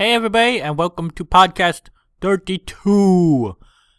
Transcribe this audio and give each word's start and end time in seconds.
Hey, 0.00 0.14
everybody, 0.14 0.62
and 0.62 0.78
welcome 0.78 1.10
to 1.10 1.26
podcast 1.26 1.90
32. 2.22 3.54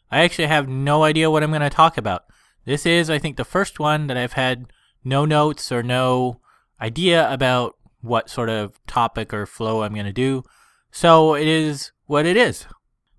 I 0.10 0.22
actually 0.24 0.48
have 0.48 0.68
no 0.68 1.04
idea 1.04 1.30
what 1.30 1.44
I'm 1.44 1.52
going 1.52 1.62
to 1.62 1.70
talk 1.70 1.96
about. 1.96 2.24
This 2.66 2.88
is, 2.88 3.08
I 3.08 3.20
think, 3.20 3.38
the 3.38 3.46
first 3.46 3.80
one 3.80 4.08
that 4.08 4.18
I've 4.18 4.34
had 4.34 4.74
no 5.04 5.26
notes 5.26 5.72
or 5.72 5.84
no 5.84 6.42
idea 6.82 7.32
about 7.32 7.76
what 8.02 8.32
sort 8.32 8.50
of 8.50 8.84
topic 8.88 9.32
or 9.32 9.46
flow 9.46 9.84
I'm 9.84 9.94
going 9.94 10.08
to 10.08 10.12
do. 10.12 10.42
So 10.90 11.36
it 11.36 11.48
is 11.48 11.92
what 12.08 12.26
it 12.26 12.36
is. 12.36 12.66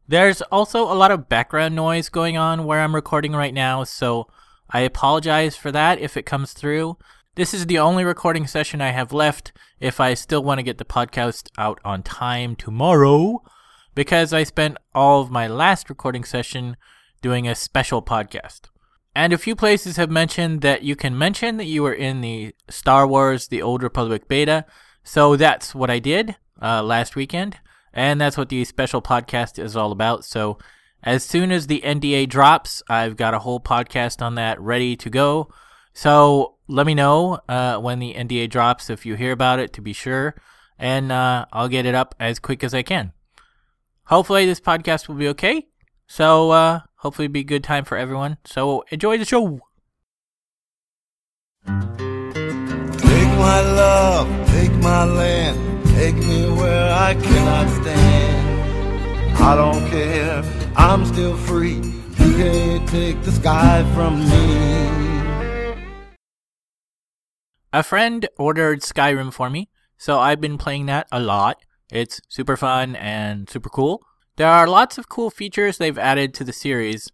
There's 0.09 0.43
also 0.43 0.83
a 0.83 0.99
lot 0.99 1.13
of 1.13 1.29
background 1.29 1.77
noise 1.77 2.09
going 2.09 2.37
on 2.37 2.65
where 2.65 2.81
I'm 2.81 2.97
recording 2.97 3.31
right 3.31 3.55
now, 3.55 3.85
so 3.85 4.27
I 4.71 4.81
apologize 4.81 5.55
for 5.55 5.71
that 5.71 6.01
if 6.01 6.17
it 6.17 6.27
comes 6.27 6.53
through. 6.53 6.99
This 7.35 7.55
is 7.55 7.65
the 7.65 7.79
only 7.79 8.05
recording 8.05 8.47
session 8.47 8.83
I 8.83 8.91
have 8.91 9.11
left 9.11 9.53
if 9.81 10.01
I 10.01 10.13
still 10.13 10.43
want 10.43 10.59
to 10.59 10.63
get 10.63 10.77
the 10.77 10.85
podcast 10.85 11.49
out 11.57 11.81
on 11.83 12.03
time 12.03 12.55
tomorrow, 12.55 13.43
because 13.95 14.35
I 14.35 14.43
spent 14.43 14.77
all 14.95 15.23
of 15.23 15.31
my 15.31 15.47
last 15.47 15.89
recording 15.89 16.25
session 16.25 16.77
doing 17.23 17.49
a 17.49 17.55
special 17.55 18.03
podcast. 18.03 18.69
And 19.15 19.33
a 19.33 19.39
few 19.39 19.57
places 19.57 19.97
have 19.97 20.11
mentioned 20.11 20.61
that 20.61 20.83
you 20.83 20.95
can 20.95 21.17
mention 21.17 21.57
that 21.57 21.65
you 21.65 21.83
were 21.83 21.95
in 21.95 22.21
the 22.21 22.55
Star 22.69 23.07
Wars 23.07 23.49
The 23.49 23.63
Old 23.63 23.83
Republic 23.83 24.29
beta, 24.29 24.67
so 25.03 25.35
that's 25.35 25.75
what 25.75 25.89
I 25.89 26.01
did 26.01 26.37
uh, 26.61 26.83
last 26.83 27.17
weekend, 27.17 27.57
and 27.95 28.21
that's 28.21 28.37
what 28.37 28.51
the 28.51 28.63
special 28.67 29.01
podcast 29.01 29.59
is 29.59 29.75
all 29.75 29.91
about. 29.91 30.27
So 30.27 30.59
as 31.03 31.25
soon 31.25 31.51
as 31.51 31.67
the 31.67 31.81
NDA 31.81 32.29
drops, 32.29 32.83
I've 32.91 33.17
got 33.17 33.33
a 33.33 33.39
whole 33.39 33.59
podcast 33.59 34.21
on 34.21 34.35
that 34.35 34.61
ready 34.61 34.97
to 34.97 35.09
go. 35.09 35.51
So 35.95 36.57
let 36.69 36.87
me 36.87 36.95
know 36.95 37.41
uh, 37.49 37.79
when 37.79 37.99
the 37.99 38.15
NDA 38.15 38.49
drops 38.51 38.89
if 38.91 39.05
you 39.05 39.15
hear 39.15 39.33
about 39.33 39.59
it 39.59 39.73
to 39.75 39.81
be 39.81 39.93
sure, 39.93 40.35
and 40.79 41.13
uh, 41.13 41.47
I'll 41.53 41.69
get 41.69 41.87
it 41.87 41.95
up 41.95 42.15
as 42.19 42.39
quick 42.39 42.65
as 42.65 42.75
I 42.75 42.83
can. 42.83 43.13
Hopefully, 44.07 44.47
this 44.47 44.61
podcast 44.61 45.09
will 45.09 45.15
be 45.15 45.29
okay. 45.29 45.69
So, 46.07 46.51
uh, 46.51 46.81
hopefully, 46.97 47.29
be 47.29 47.41
a 47.41 47.45
good 47.45 47.65
time 47.65 47.85
for 47.85 47.97
everyone. 47.97 48.39
So, 48.45 48.85
enjoy 48.91 49.19
the 49.19 49.25
show. 49.25 49.61
Take 51.67 53.29
my 53.39 53.61
love, 53.61 54.29
take 54.49 54.73
my 54.75 55.05
land, 55.05 55.87
take 55.95 56.17
me 56.17 56.51
where 56.51 56.93
I 56.93 57.15
cannot 57.15 57.69
stand. 57.83 59.37
I 59.37 59.57
don't 59.57 59.89
care, 59.89 60.43
I'm 60.77 61.05
still 61.07 61.37
free. 61.37 61.81
You 62.19 62.37
can't 62.37 62.89
take 62.89 63.23
the 63.23 63.33
sky 63.33 63.85
from 63.95 64.21
me. 64.29 65.12
A 67.73 67.83
friend 67.83 68.29
ordered 68.39 68.81
Skyrim 68.81 69.33
for 69.33 69.49
me, 69.49 69.71
so 69.97 70.19
I've 70.19 70.41
been 70.41 70.59
playing 70.59 70.87
that 70.87 71.07
a 71.11 71.21
lot. 71.21 71.59
It's 71.91 72.21
super 72.29 72.57
fun 72.57 72.97
and 72.97 73.49
super 73.49 73.71
cool. 73.71 74.03
There 74.37 74.49
are 74.49 74.67
lots 74.67 74.99
of 74.99 75.09
cool 75.09 75.31
features 75.31 75.79
they've 75.79 75.99
added 75.99 76.35
to 76.35 76.45
the 76.45 76.53
series, 76.53 77.11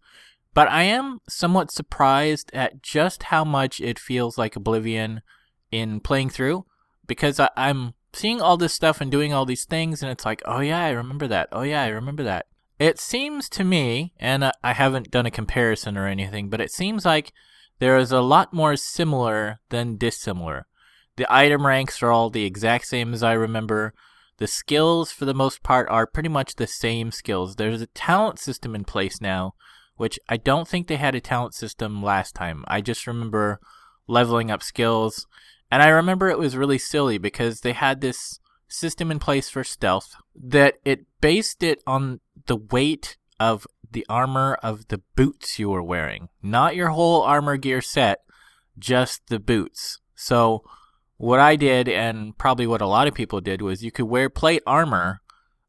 but 0.55 0.69
I 0.69 0.83
am 0.83 1.20
somewhat 1.28 1.70
surprised 1.70 2.50
at 2.53 2.83
just 2.83 3.25
how 3.25 3.45
much 3.45 3.81
it 3.81 3.98
feels 3.98 4.39
like 4.39 4.56
Oblivion 4.56 5.23
in 5.70 6.00
playing 6.00 6.31
through 6.31 6.65
because 7.06 7.39
I- 7.39 7.50
am 7.56 7.95
seeing 8.12 8.41
all 8.41 8.56
this 8.56 8.75
stuff 8.75 9.00
and 9.00 9.11
doing 9.11 9.33
all 9.33 9.45
these 9.45 9.65
things, 9.65 10.03
and 10.03 10.11
it's 10.11 10.25
like, 10.25 10.43
oh 10.45 10.61
yeah, 10.61 10.84
I 10.84 10.91
remember 10.91 11.28
that. 11.28 11.48
Oh 11.53 11.62
yeah, 11.62 11.83
I 11.83 11.89
remember 11.89 12.25
that. 12.25 12.47
It 12.78 12.98
seems 12.98 13.48
to 13.50 13.65
me, 13.65 14.12
and 14.19 14.43
uh, 14.43 14.53
I 14.62 14.72
haven't 14.72 15.11
done 15.11 15.27
a 15.27 15.31
comparison 15.31 15.97
or 15.97 16.06
anything, 16.06 16.48
but 16.48 16.61
it 16.61 16.70
seems 16.70 17.05
like 17.05 17.33
there 17.79 17.97
is 17.97 18.12
a 18.12 18.21
lot 18.21 18.53
more 18.53 18.77
similar 18.77 19.61
than 19.71 19.97
dissimilar. 19.97 20.67
The 21.17 21.33
item 21.33 21.67
ranks 21.67 22.03
are 22.03 22.11
all 22.11 22.31
the 22.31 22.45
exact 22.45 22.87
same 22.87 23.12
as 23.12 23.23
I 23.23 23.33
remember. 23.33 23.95
The 24.39 24.47
skills, 24.47 25.11
for 25.11 25.25
the 25.25 25.34
most 25.34 25.62
part, 25.62 25.89
are 25.91 26.06
pretty 26.06 26.29
much 26.29 26.55
the 26.55 26.67
same 26.67 27.11
skills. 27.11 27.56
There's 27.56 27.83
a 27.83 27.89
talent 27.89 28.39
system 28.39 28.75
in 28.75 28.84
place 28.84 29.21
now, 29.21 29.55
which 29.97 30.19
I 30.29 30.37
don't 30.37 30.69
think 30.69 30.87
they 30.87 30.97
had 30.97 31.17
a 31.17 31.21
talent 31.21 31.55
system 31.55 32.03
last 32.03 32.34
time. 32.34 32.65
I 32.69 32.81
just 32.81 33.06
remember 33.06 33.59
leveling 34.06 34.50
up 34.50 34.62
skills. 34.62 35.27
And 35.71 35.83
I 35.83 35.88
remember 35.88 36.28
it 36.28 36.38
was 36.38 36.56
really 36.56 36.78
silly 36.78 37.19
because 37.19 37.61
they 37.61 37.72
had 37.72 38.00
this 38.00 38.41
system 38.69 39.11
in 39.11 39.19
place 39.19 39.49
for 39.49 39.65
stealth 39.65 40.15
that 40.34 40.75
it 40.84 41.06
based 41.21 41.62
it 41.62 41.83
on 41.87 42.21
the 42.47 42.56
weight 42.56 43.17
of 43.41 43.67
the 43.93 44.06
armor 44.09 44.59
of 44.62 44.88
the 44.88 45.00
boots 45.16 45.59
you 45.59 45.71
were 45.71 45.82
wearing. 45.82 46.28
Not 46.43 46.76
your 46.76 46.88
whole 46.88 47.22
armor 47.22 47.56
gear 47.56 47.81
set, 47.81 48.21
just 48.78 49.26
the 49.28 49.38
boots. 49.38 50.00
So, 50.15 50.65
what 51.16 51.41
I 51.41 51.56
did, 51.56 51.88
and 51.88 52.37
probably 52.38 52.66
what 52.66 52.81
a 52.81 52.87
lot 52.87 53.09
of 53.09 53.15
people 53.15 53.41
did, 53.41 53.60
was 53.62 53.82
you 53.82 53.91
could 53.91 54.06
wear 54.06 54.28
plate 54.31 54.62
armor, 54.66 55.21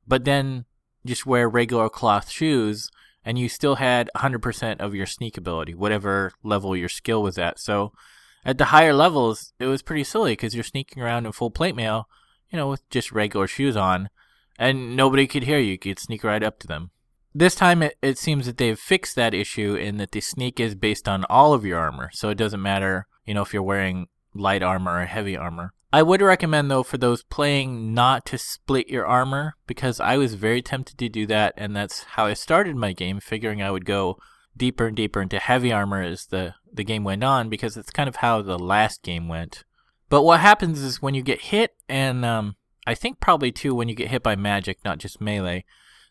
but 0.07 0.25
then 0.25 0.65
just 1.05 1.25
wear 1.25 1.49
regular 1.49 1.89
cloth 1.89 2.29
shoes, 2.29 2.89
and 3.23 3.39
you 3.39 3.49
still 3.49 3.75
had 3.75 4.09
100% 4.15 4.79
of 4.79 4.93
your 4.93 5.05
sneak 5.05 5.37
ability, 5.37 5.73
whatever 5.73 6.31
level 6.43 6.75
your 6.75 6.89
skill 6.89 7.23
was 7.23 7.37
at. 7.37 7.59
So, 7.59 7.93
at 8.45 8.57
the 8.57 8.65
higher 8.65 8.93
levels, 8.93 9.53
it 9.59 9.65
was 9.65 9.81
pretty 9.81 10.03
silly 10.03 10.33
because 10.33 10.55
you're 10.55 10.63
sneaking 10.63 11.01
around 11.03 11.25
in 11.25 11.31
full 11.31 11.51
plate 11.51 11.75
mail, 11.75 12.07
you 12.49 12.57
know, 12.57 12.69
with 12.69 12.87
just 12.89 13.11
regular 13.11 13.47
shoes 13.47 13.75
on, 13.75 14.09
and 14.57 14.95
nobody 14.95 15.27
could 15.27 15.43
hear 15.43 15.59
you. 15.59 15.71
You 15.71 15.77
could 15.77 15.99
sneak 15.99 16.23
right 16.23 16.43
up 16.43 16.59
to 16.59 16.67
them. 16.67 16.91
This 17.39 17.55
time 17.55 17.81
it, 17.81 17.97
it 18.01 18.17
seems 18.17 18.47
that 18.47 18.57
they've 18.57 18.77
fixed 18.77 19.15
that 19.15 19.33
issue 19.33 19.73
in 19.73 19.95
that 19.95 20.11
the 20.11 20.19
sneak 20.19 20.59
is 20.59 20.75
based 20.75 21.07
on 21.07 21.23
all 21.29 21.53
of 21.53 21.63
your 21.63 21.79
armor, 21.79 22.09
so 22.11 22.27
it 22.27 22.37
doesn't 22.37 22.61
matter, 22.61 23.07
you 23.25 23.33
know, 23.33 23.41
if 23.41 23.53
you're 23.53 23.63
wearing 23.63 24.07
light 24.33 24.61
armor 24.61 24.99
or 24.99 25.05
heavy 25.05 25.37
armor. 25.37 25.71
I 25.93 26.03
would 26.03 26.21
recommend 26.21 26.69
though 26.69 26.83
for 26.83 26.97
those 26.97 27.23
playing 27.23 27.93
not 27.93 28.25
to 28.25 28.37
split 28.37 28.89
your 28.89 29.07
armor 29.07 29.55
because 29.67 30.01
I 30.01 30.17
was 30.17 30.33
very 30.33 30.61
tempted 30.61 30.97
to 30.97 31.07
do 31.07 31.25
that 31.27 31.53
and 31.55 31.73
that's 31.73 32.03
how 32.03 32.25
I 32.25 32.33
started 32.33 32.75
my 32.75 32.91
game 32.91 33.21
figuring 33.21 33.63
I 33.63 33.71
would 33.71 33.85
go 33.85 34.17
deeper 34.57 34.87
and 34.87 34.95
deeper 34.97 35.21
into 35.21 35.39
heavy 35.39 35.71
armor 35.71 36.01
as 36.01 36.25
the 36.25 36.55
the 36.73 36.83
game 36.83 37.05
went 37.05 37.23
on 37.23 37.47
because 37.47 37.77
it's 37.77 37.89
kind 37.89 38.09
of 38.09 38.17
how 38.17 38.41
the 38.41 38.59
last 38.59 39.01
game 39.01 39.29
went. 39.29 39.63
But 40.09 40.23
what 40.23 40.41
happens 40.41 40.81
is 40.81 41.01
when 41.01 41.13
you 41.13 41.21
get 41.21 41.39
hit 41.39 41.73
and 41.87 42.25
um 42.25 42.57
I 42.85 42.95
think 42.95 43.21
probably 43.21 43.53
too 43.53 43.73
when 43.73 43.87
you 43.87 43.95
get 43.95 44.09
hit 44.09 44.23
by 44.23 44.35
magic, 44.35 44.79
not 44.83 44.97
just 44.97 45.21
melee, 45.21 45.63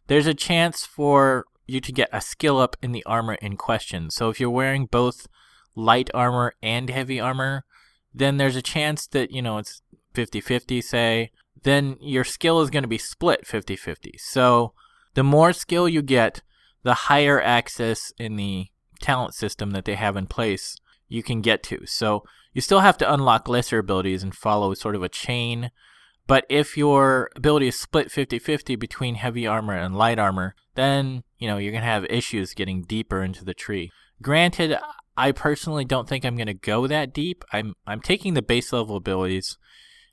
there's 0.09 0.27
a 0.27 0.35
chance 0.35 0.85
for 0.85 1.47
you 1.67 1.81
to 1.81 1.93
get 1.93 2.09
a 2.13 2.21
skill 2.21 2.59
up 2.59 2.77
in 2.83 2.93
the 2.93 3.05
armor 3.05 3.35
in 3.35 3.57
question. 3.57 4.11
So 4.11 4.31
if 4.31 4.41
you're 4.41 4.51
wearing 4.51 4.87
both 4.87 5.27
light 5.77 6.11
armor 6.13 6.55
and 6.63 6.91
heavy 6.91 7.21
armor, 7.21 7.65
then 8.13 8.39
there's 8.39 8.57
a 8.57 8.63
chance 8.63 9.07
that, 9.09 9.31
you 9.31 9.41
know, 9.41 9.59
it's 9.59 9.83
50 10.15 10.41
50, 10.41 10.81
say, 10.81 11.31
then 11.63 11.97
your 12.01 12.25
skill 12.25 12.61
is 12.61 12.71
going 12.71 12.83
to 12.83 12.89
be 12.89 12.99
split 12.99 13.47
50 13.47 13.77
50. 13.77 14.15
So 14.19 14.73
the 15.15 15.23
more 15.23 15.53
skill 15.53 15.89
you 15.89 16.03
get, 16.03 16.43
the 16.83 16.95
higher 16.95 17.41
access 17.41 18.13
in 18.19 18.37
the 18.37 18.69
talent 19.01 19.35
system 19.35 19.73
that 19.73 19.85
they 19.85 19.95
have 19.95 20.17
in 20.17 20.27
place 20.27 20.77
you 21.09 21.23
can 21.23 21.41
get 21.41 21.63
to. 21.65 21.87
So 21.87 22.25
you 22.53 22.61
still 22.61 22.81
have 22.81 22.99
to 22.99 23.13
unlock 23.13 23.49
lesser 23.49 23.79
abilities 23.79 24.23
and 24.23 24.35
follow 24.35 24.75
sort 24.75 24.95
of 24.95 25.03
a 25.03 25.09
chain 25.09 25.71
but 26.29 26.45
if 26.49 26.77
your 26.77 27.31
ability 27.35 27.67
is 27.67 27.81
split 27.81 28.09
50-50 28.09 28.79
between 28.79 29.17
heavy 29.17 29.47
armor 29.47 29.75
and 29.75 29.97
light 29.97 30.21
armor, 30.21 30.55
then, 30.77 31.25
you 31.39 31.49
know, 31.49 31.57
you're 31.57 31.73
going 31.73 31.83
to 31.83 31.89
have 31.89 32.05
issues 32.05 32.55
getting 32.55 32.83
deeper 32.83 33.23
into 33.23 33.45
the 33.45 33.55
tree. 33.55 33.91
Granted, 34.23 34.79
I 35.17 35.33
personally 35.33 35.85
don't 35.85 36.09
think 36.09 36.25
I'm 36.25 36.37
going 36.37 36.47
to 36.47 36.55
go 36.55 36.87
that 36.87 37.13
deep. 37.13 37.45
I'm 37.53 37.75
I'm 37.89 38.01
taking 38.01 38.35
the 38.35 38.43
base 38.43 38.73
level 38.73 38.95
abilities 38.95 39.59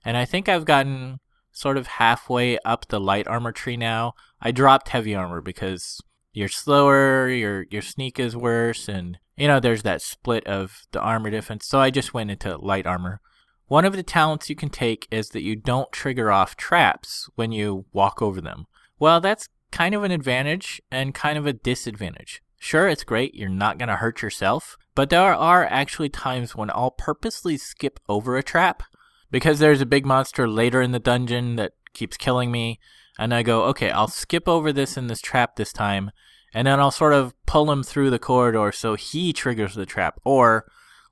and 0.03 0.17
I 0.17 0.25
think 0.25 0.49
I've 0.49 0.65
gotten 0.65 1.19
sort 1.51 1.77
of 1.77 1.87
halfway 1.87 2.57
up 2.59 2.87
the 2.87 2.99
light 2.99 3.27
armor 3.27 3.51
tree 3.51 3.77
now. 3.77 4.13
I 4.41 4.51
dropped 4.51 4.89
heavy 4.89 5.13
armor 5.13 5.41
because 5.41 6.01
you're 6.33 6.49
slower, 6.49 7.29
your 7.29 7.65
your 7.69 7.83
sneak 7.83 8.19
is 8.19 8.35
worse 8.35 8.87
and 8.87 9.19
you 9.37 9.47
know 9.47 9.59
there's 9.59 9.83
that 9.83 10.01
split 10.01 10.45
of 10.47 10.87
the 10.91 11.01
armor 11.01 11.29
difference. 11.29 11.67
So 11.67 11.79
I 11.79 11.91
just 11.91 12.13
went 12.13 12.31
into 12.31 12.57
light 12.57 12.87
armor. 12.87 13.21
One 13.67 13.85
of 13.85 13.95
the 13.95 14.03
talents 14.03 14.49
you 14.49 14.55
can 14.55 14.69
take 14.69 15.07
is 15.09 15.29
that 15.29 15.41
you 15.41 15.55
don't 15.55 15.91
trigger 15.91 16.31
off 16.31 16.55
traps 16.55 17.29
when 17.35 17.51
you 17.51 17.85
walk 17.93 18.21
over 18.21 18.39
them. 18.39 18.67
Well, 18.99 19.19
that's 19.19 19.49
kind 19.71 19.95
of 19.95 20.03
an 20.03 20.11
advantage 20.11 20.81
and 20.91 21.15
kind 21.15 21.37
of 21.37 21.47
a 21.47 21.53
disadvantage. 21.53 22.41
Sure, 22.59 22.87
it's 22.87 23.03
great, 23.03 23.35
you're 23.35 23.49
not 23.49 23.77
going 23.77 23.89
to 23.89 23.97
hurt 23.97 24.21
yourself, 24.21 24.77
but 24.93 25.09
there 25.09 25.33
are 25.33 25.65
actually 25.65 26.09
times 26.09 26.55
when 26.55 26.69
I'll 26.69 26.91
purposely 26.91 27.57
skip 27.57 27.99
over 28.07 28.37
a 28.37 28.43
trap 28.43 28.83
because 29.31 29.59
there's 29.59 29.81
a 29.81 29.85
big 29.85 30.05
monster 30.05 30.47
later 30.47 30.81
in 30.81 30.91
the 30.91 30.99
dungeon 30.99 31.55
that 31.57 31.73
keeps 31.93 32.17
killing 32.17 32.51
me, 32.51 32.79
and 33.19 33.33
I 33.33 33.43
go, 33.43 33.63
okay, 33.65 33.89
I'll 33.89 34.07
skip 34.07 34.47
over 34.47 34.71
this 34.71 34.95
in 34.95 35.07
this 35.07 35.21
trap 35.21 35.55
this 35.55 35.73
time, 35.73 36.11
and 36.53 36.67
then 36.67 36.79
I'll 36.79 36.91
sort 36.91 37.13
of 37.13 37.33
pull 37.45 37.69
him 37.71 37.83
through 37.83 38.11
the 38.11 38.19
corridor 38.19 38.71
so 38.71 38.95
he 38.95 39.33
triggers 39.33 39.75
the 39.75 39.85
trap. 39.85 40.19
Or, 40.23 40.65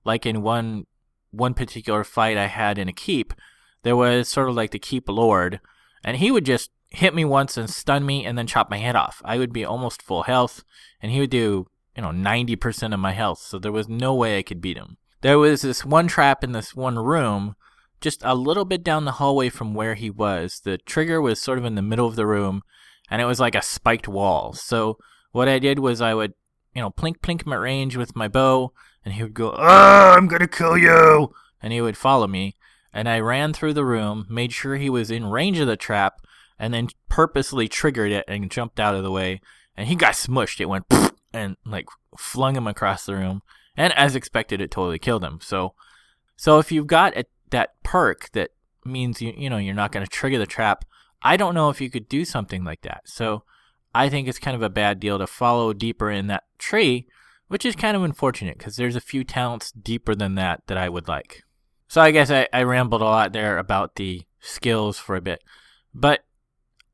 like 0.05 0.25
in 0.25 0.41
one 0.41 0.85
one 1.33 1.53
particular 1.53 2.03
fight 2.03 2.37
I 2.37 2.47
had 2.47 2.77
in 2.77 2.87
a 2.87 2.93
keep, 2.93 3.33
there 3.83 3.95
was 3.95 4.29
sort 4.29 4.49
of 4.49 4.55
like 4.55 4.71
the 4.71 4.79
keep 4.79 5.09
lord, 5.09 5.59
and 6.03 6.17
he 6.17 6.31
would 6.31 6.45
just 6.45 6.71
hit 6.89 7.15
me 7.15 7.25
once 7.25 7.57
and 7.57 7.69
stun 7.69 8.05
me 8.05 8.25
and 8.25 8.37
then 8.37 8.47
chop 8.47 8.69
my 8.69 8.77
head 8.77 8.95
off. 8.95 9.21
I 9.25 9.37
would 9.37 9.51
be 9.51 9.65
almost 9.65 10.01
full 10.01 10.23
health, 10.23 10.63
and 11.01 11.11
he 11.11 11.19
would 11.19 11.31
do, 11.31 11.67
you 11.95 12.03
know, 12.03 12.09
90% 12.09 12.93
of 12.93 12.99
my 12.99 13.11
health, 13.11 13.39
so 13.39 13.59
there 13.59 13.71
was 13.71 13.89
no 13.89 14.13
way 14.13 14.37
I 14.37 14.43
could 14.43 14.61
beat 14.61 14.77
him. 14.77 14.97
There 15.21 15.39
was 15.39 15.61
this 15.61 15.83
one 15.83 16.07
trap 16.07 16.43
in 16.43 16.51
this 16.51 16.75
one 16.75 16.99
room 16.99 17.55
just 17.99 18.21
a 18.23 18.35
little 18.35 18.65
bit 18.65 18.83
down 18.83 19.05
the 19.05 19.13
hallway 19.13 19.49
from 19.49 19.73
where 19.73 19.95
he 19.95 20.09
was. 20.09 20.59
The 20.59 20.77
trigger 20.77 21.21
was 21.21 21.39
sort 21.39 21.57
of 21.57 21.65
in 21.65 21.75
the 21.75 21.81
middle 21.81 22.05
of 22.05 22.17
the 22.17 22.27
room, 22.27 22.61
and 23.09 23.21
it 23.21 23.25
was 23.25 23.39
like 23.39 23.55
a 23.55 23.61
spiked 23.61 24.07
wall. 24.07 24.53
So 24.53 24.97
what 25.31 25.47
I 25.47 25.57
did 25.57 25.79
was 25.79 26.01
I 26.01 26.13
would, 26.13 26.33
you 26.75 26.81
know, 26.81 26.91
plink 26.91 27.17
plink 27.19 27.51
at 27.51 27.59
range 27.59 27.95
with 27.95 28.15
my 28.15 28.27
bow, 28.27 28.73
and 29.05 29.13
he 29.13 29.23
would 29.23 29.33
go, 29.33 29.55
"Ah, 29.57 30.15
I'm 30.15 30.27
gonna 30.27 30.47
kill 30.47 30.77
you," 30.77 31.33
and 31.61 31.73
he 31.73 31.81
would 31.81 31.97
follow 31.97 32.27
me. 32.27 32.55
And 32.93 33.09
I 33.09 33.19
ran 33.19 33.53
through 33.53 33.73
the 33.73 33.85
room, 33.85 34.27
made 34.29 34.53
sure 34.53 34.75
he 34.75 34.89
was 34.89 35.09
in 35.09 35.25
range 35.25 35.59
of 35.59 35.67
the 35.67 35.77
trap, 35.77 36.21
and 36.59 36.73
then 36.73 36.89
purposely 37.09 37.67
triggered 37.67 38.11
it 38.11 38.25
and 38.27 38.51
jumped 38.51 38.79
out 38.79 38.95
of 38.95 39.03
the 39.03 39.11
way. 39.11 39.41
And 39.75 39.87
he 39.87 39.95
got 39.95 40.13
smushed. 40.13 40.61
It 40.61 40.69
went 40.69 40.85
and 41.33 41.57
like 41.65 41.87
flung 42.17 42.55
him 42.55 42.67
across 42.67 43.05
the 43.05 43.15
room. 43.15 43.41
And 43.75 43.91
as 43.93 44.15
expected, 44.15 44.61
it 44.61 44.69
totally 44.69 44.99
killed 44.99 45.23
him. 45.23 45.39
So, 45.41 45.73
so 46.35 46.59
if 46.59 46.71
you've 46.71 46.87
got 46.87 47.17
a, 47.17 47.25
that 47.49 47.81
perk 47.83 48.29
that 48.33 48.51
means 48.85 49.21
you 49.21 49.33
you 49.35 49.49
know 49.49 49.57
you're 49.57 49.73
not 49.73 49.91
to 49.91 50.05
trigger 50.05 50.37
the 50.37 50.45
trap, 50.45 50.85
I 51.23 51.37
don't 51.37 51.55
know 51.55 51.69
if 51.69 51.81
you 51.81 51.89
could 51.89 52.07
do 52.07 52.25
something 52.25 52.63
like 52.63 52.81
that. 52.81 53.01
So, 53.05 53.43
I 53.93 54.09
think 54.09 54.27
it's 54.27 54.39
kind 54.39 54.55
of 54.55 54.61
a 54.61 54.69
bad 54.69 54.99
deal 54.99 55.19
to 55.19 55.27
follow 55.27 55.73
deeper 55.73 56.09
in 56.09 56.27
that 56.27 56.43
tree, 56.57 57.07
which 57.47 57.65
is 57.65 57.75
kind 57.75 57.95
of 57.95 58.03
unfortunate 58.03 58.57
because 58.57 58.75
there's 58.75 58.95
a 58.95 59.01
few 59.01 59.23
talents 59.23 59.71
deeper 59.71 60.15
than 60.15 60.35
that 60.35 60.63
that 60.67 60.77
I 60.77 60.89
would 60.89 61.07
like. 61.07 61.43
So 61.87 62.01
I 62.01 62.11
guess 62.11 62.31
I, 62.31 62.47
I 62.51 62.63
rambled 62.63 63.01
a 63.01 63.05
lot 63.05 63.33
there 63.33 63.57
about 63.57 63.95
the 63.95 64.23
skills 64.39 64.97
for 64.97 65.15
a 65.15 65.21
bit, 65.21 65.43
but 65.93 66.23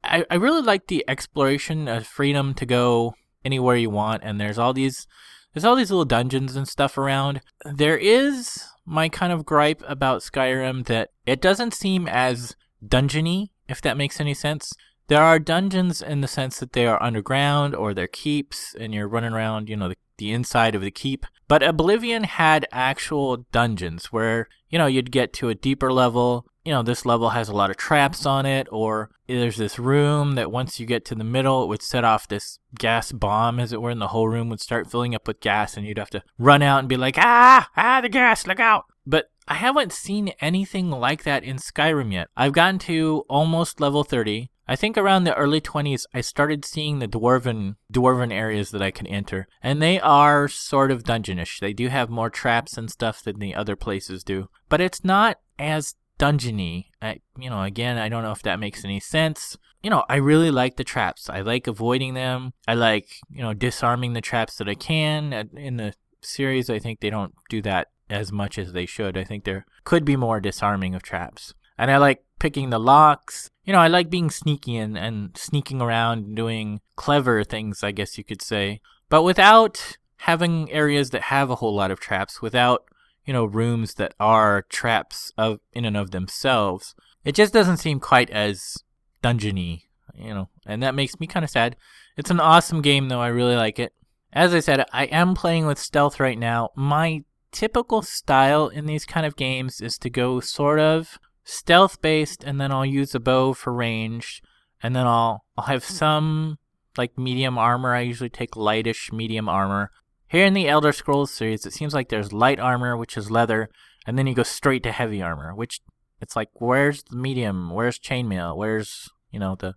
I, 0.03 0.25
I 0.29 0.35
really 0.35 0.61
like 0.61 0.87
the 0.87 1.05
exploration 1.07 1.87
of 1.87 2.05
freedom 2.05 2.53
to 2.55 2.65
go 2.65 3.15
anywhere 3.45 3.75
you 3.75 3.89
want, 3.89 4.23
and 4.23 4.39
there's 4.39 4.57
all 4.59 4.73
these 4.73 5.07
there's 5.53 5.65
all 5.65 5.75
these 5.75 5.89
little 5.89 6.05
dungeons 6.05 6.55
and 6.55 6.67
stuff 6.67 6.97
around. 6.97 7.41
There 7.65 7.97
is 7.97 8.63
my 8.85 9.09
kind 9.09 9.33
of 9.33 9.45
gripe 9.45 9.83
about 9.87 10.21
Skyrim 10.21 10.85
that 10.85 11.09
it 11.25 11.41
doesn't 11.41 11.73
seem 11.73 12.07
as 12.07 12.55
dungeony, 12.85 13.49
if 13.67 13.81
that 13.81 13.97
makes 13.97 14.19
any 14.19 14.33
sense. 14.33 14.73
There 15.09 15.21
are 15.21 15.39
dungeons 15.39 16.01
in 16.01 16.21
the 16.21 16.27
sense 16.27 16.59
that 16.59 16.73
they 16.73 16.87
are 16.87 17.01
underground 17.01 17.75
or 17.75 17.93
they're 17.93 18.07
keeps, 18.07 18.75
and 18.75 18.93
you're 18.93 19.07
running 19.07 19.33
around, 19.33 19.69
you 19.69 19.75
know, 19.75 19.89
the, 19.89 19.97
the 20.17 20.31
inside 20.31 20.75
of 20.75 20.81
the 20.81 20.91
keep. 20.91 21.25
But 21.47 21.63
Oblivion 21.63 22.23
had 22.23 22.67
actual 22.71 23.45
dungeons 23.51 24.05
where, 24.13 24.47
you 24.69 24.77
know, 24.77 24.85
you'd 24.85 25.11
get 25.11 25.33
to 25.33 25.49
a 25.49 25.55
deeper 25.55 25.91
level 25.91 26.45
you 26.69 26.75
know, 26.75 26.83
this 26.83 27.03
level 27.03 27.29
has 27.31 27.49
a 27.49 27.55
lot 27.55 27.71
of 27.71 27.77
traps 27.77 28.27
on 28.27 28.45
it, 28.45 28.67
or 28.71 29.09
there's 29.27 29.57
this 29.57 29.79
room 29.79 30.35
that 30.35 30.51
once 30.51 30.79
you 30.79 30.85
get 30.85 31.03
to 31.05 31.15
the 31.15 31.23
middle, 31.23 31.63
it 31.63 31.67
would 31.67 31.81
set 31.81 32.03
off 32.03 32.27
this 32.27 32.59
gas 32.77 33.11
bomb, 33.11 33.59
as 33.59 33.73
it 33.73 33.81
were, 33.81 33.89
and 33.89 33.99
the 33.99 34.09
whole 34.09 34.27
room 34.27 34.49
would 34.49 34.61
start 34.61 34.91
filling 34.91 35.15
up 35.15 35.27
with 35.27 35.39
gas, 35.39 35.77
and 35.77 35.87
you'd 35.87 35.97
have 35.97 36.11
to 36.11 36.21
run 36.37 36.61
out 36.61 36.77
and 36.77 36.87
be 36.87 36.95
like, 36.95 37.15
ah, 37.17 37.67
ah, 37.75 38.01
the 38.01 38.07
gas, 38.09 38.45
look 38.45 38.59
out. 38.59 38.85
But 39.03 39.31
I 39.47 39.55
haven't 39.55 39.93
seen 39.93 40.33
anything 40.41 40.91
like 40.91 41.23
that 41.23 41.43
in 41.43 41.57
Skyrim 41.57 42.13
yet. 42.13 42.27
I've 42.37 42.53
gotten 42.53 42.77
to 42.81 43.25
almost 43.27 43.81
level 43.81 44.03
30. 44.03 44.51
I 44.69 44.75
think 44.75 44.99
around 44.99 45.23
the 45.23 45.33
early 45.33 45.59
20s, 45.59 46.05
I 46.13 46.21
started 46.21 46.63
seeing 46.63 46.99
the 46.99 47.07
dwarven 47.07 47.77
dwarven 47.91 48.31
areas 48.31 48.69
that 48.69 48.83
I 48.83 48.91
can 48.91 49.07
enter, 49.07 49.47
and 49.63 49.81
they 49.81 49.99
are 49.99 50.47
sort 50.47 50.91
of 50.91 51.03
dungeonish. 51.03 51.59
They 51.59 51.73
do 51.73 51.87
have 51.87 52.11
more 52.11 52.29
traps 52.29 52.77
and 52.77 52.91
stuff 52.91 53.23
than 53.23 53.39
the 53.39 53.55
other 53.55 53.75
places 53.75 54.23
do, 54.23 54.47
but 54.69 54.79
it's 54.79 55.03
not 55.03 55.39
as 55.57 55.95
dungeony. 56.19 56.85
I, 57.01 57.21
you 57.35 57.49
know, 57.49 57.63
again, 57.63 57.97
I 57.97 58.09
don't 58.09 58.21
know 58.21 58.31
if 58.31 58.43
that 58.43 58.59
makes 58.59 58.85
any 58.85 58.99
sense. 58.99 59.57
You 59.81 59.89
know, 59.89 60.03
I 60.07 60.17
really 60.17 60.51
like 60.51 60.75
the 60.75 60.83
traps. 60.83 61.31
I 61.31 61.41
like 61.41 61.65
avoiding 61.65 62.13
them. 62.13 62.53
I 62.67 62.75
like, 62.75 63.07
you 63.27 63.41
know, 63.41 63.55
disarming 63.55 64.13
the 64.13 64.21
traps 64.21 64.57
that 64.57 64.69
I 64.69 64.75
can. 64.75 65.49
In 65.57 65.77
the 65.77 65.95
series, 66.21 66.69
I 66.69 66.77
think 66.77 66.99
they 66.99 67.09
don't 67.09 67.33
do 67.49 67.63
that 67.63 67.87
as 68.07 68.31
much 68.31 68.59
as 68.59 68.73
they 68.73 68.85
should. 68.85 69.17
I 69.17 69.23
think 69.23 69.45
there 69.45 69.65
could 69.83 70.05
be 70.05 70.15
more 70.15 70.39
disarming 70.39 70.93
of 70.93 71.01
traps. 71.01 71.55
And 71.75 71.89
I 71.89 71.97
like 71.97 72.23
picking 72.39 72.69
the 72.69 72.79
locks. 72.79 73.49
You 73.63 73.73
know, 73.73 73.79
I 73.79 73.87
like 73.87 74.09
being 74.09 74.29
sneaky 74.29 74.77
and, 74.77 74.97
and 74.97 75.37
sneaking 75.37 75.81
around 75.81 76.25
and 76.25 76.35
doing 76.35 76.81
clever 76.95 77.43
things, 77.43 77.83
I 77.83 77.91
guess 77.91 78.17
you 78.17 78.23
could 78.23 78.41
say. 78.41 78.81
But 79.09 79.23
without 79.23 79.97
having 80.23 80.71
areas 80.71 81.11
that 81.11 81.23
have 81.23 81.49
a 81.49 81.55
whole 81.55 81.75
lot 81.75 81.91
of 81.91 81.99
traps, 81.99 82.41
without 82.41 82.89
you 83.29 83.33
know, 83.33 83.45
rooms 83.45 83.93
that 83.93 84.15
are 84.19 84.63
traps 84.69 85.31
of 85.37 85.59
in 85.71 85.85
and 85.85 85.95
of 85.95 86.09
themselves. 86.09 86.95
It 87.23 87.35
just 87.35 87.53
doesn't 87.53 87.77
seem 87.77 87.99
quite 87.99 88.31
as 88.31 88.83
dungeony, 89.21 89.83
you 90.15 90.33
know, 90.33 90.49
and 90.65 90.81
that 90.81 90.95
makes 90.95 91.19
me 91.19 91.27
kind 91.27 91.43
of 91.43 91.51
sad. 91.51 91.75
It's 92.17 92.31
an 92.31 92.39
awesome 92.39 92.81
game 92.81 93.07
though. 93.07 93.21
I 93.21 93.27
really 93.27 93.55
like 93.55 93.77
it. 93.77 93.93
As 94.33 94.51
I 94.55 94.61
said, 94.61 94.83
I 94.91 95.03
am 95.05 95.35
playing 95.35 95.67
with 95.67 95.77
stealth 95.77 96.19
right 96.19 96.39
now. 96.39 96.69
My 96.75 97.23
typical 97.51 98.01
style 98.01 98.67
in 98.67 98.87
these 98.87 99.05
kind 99.05 99.27
of 99.27 99.35
games 99.35 99.79
is 99.79 99.99
to 99.99 100.09
go 100.09 100.39
sort 100.39 100.79
of 100.79 101.19
stealth 101.49 102.01
based 102.01 102.43
and 102.43 102.59
then 102.59 102.71
I'll 102.71 102.85
use 102.85 103.15
a 103.15 103.19
bow 103.19 103.53
for 103.53 103.73
range 103.73 104.41
and 104.81 104.95
then 104.95 105.05
I'll 105.05 105.45
I'll 105.57 105.65
have 105.65 105.85
hmm. 105.85 105.93
some 105.93 106.59
like 106.97 107.17
medium 107.17 107.57
armor. 107.57 107.93
I 107.93 108.01
usually 108.01 108.29
take 108.29 108.51
lightish 108.51 109.11
medium 109.11 109.47
armor 109.47 109.91
here 110.29 110.45
in 110.45 110.53
the 110.53 110.69
Elder 110.69 110.91
Scrolls 110.91 111.31
series, 111.31 111.65
it 111.65 111.73
seems 111.73 111.93
like 111.93 112.09
there's 112.09 112.31
light 112.31 112.59
armor, 112.59 112.95
which 112.95 113.17
is 113.17 113.31
leather, 113.31 113.69
and 114.05 114.17
then 114.17 114.27
you 114.27 114.35
go 114.35 114.43
straight 114.43 114.83
to 114.83 114.91
heavy 114.91 115.23
armor, 115.23 115.55
which 115.55 115.81
it's 116.21 116.35
like 116.35 116.49
where's 116.53 117.03
the 117.03 117.15
medium? 117.15 117.71
Where's 117.71 117.97
chainmail? 117.97 118.55
Where's 118.55 119.09
you 119.31 119.39
know 119.39 119.55
the 119.55 119.73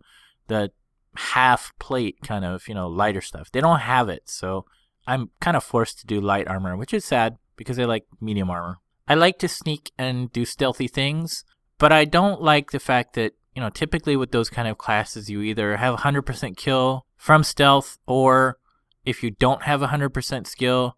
the 0.49 0.71
half 1.17 1.73
plate 1.79 2.19
kind 2.23 2.45
of 2.45 2.69
you 2.69 2.75
know 2.75 2.87
lighter 2.87 3.23
stuff? 3.23 3.51
They 3.51 3.63
don't 3.63 3.81
have 3.81 4.11
it, 4.11 4.29
so 4.29 4.67
I'm 5.07 5.31
kind 5.41 5.57
of 5.57 5.65
forced 5.65 6.01
to 6.01 6.07
do 6.07 6.21
light 6.21 6.49
armor, 6.49 6.77
which 6.77 6.93
is 6.93 7.05
sad 7.07 7.39
because 7.57 7.79
I 7.79 7.85
like 7.85 8.05
medium 8.21 8.51
armor. 8.51 8.77
I 9.09 9.15
like 9.15 9.39
to 9.39 9.49
sneak 9.49 9.91
and 9.97 10.31
do 10.33 10.45
stealthy 10.45 10.87
things, 10.87 11.45
but 11.83 11.91
I 11.91 12.05
don't 12.05 12.41
like 12.41 12.71
the 12.71 12.79
fact 12.79 13.15
that 13.15 13.33
you 13.57 13.61
know 13.61 13.69
typically 13.69 14.17
with 14.17 14.31
those 14.31 14.49
kind 14.49 14.69
of 14.69 14.79
classes 14.79 15.29
you 15.29 15.43
either 15.43 15.77
have 15.77 15.99
100% 15.99 16.57
kill 16.57 17.07
from 17.17 17.43
stealth 17.43 17.99
or 18.07 18.59
if 19.05 19.23
you 19.23 19.33
don't 19.33 19.65
have 19.65 19.81
100% 19.81 20.47
skill, 20.47 20.97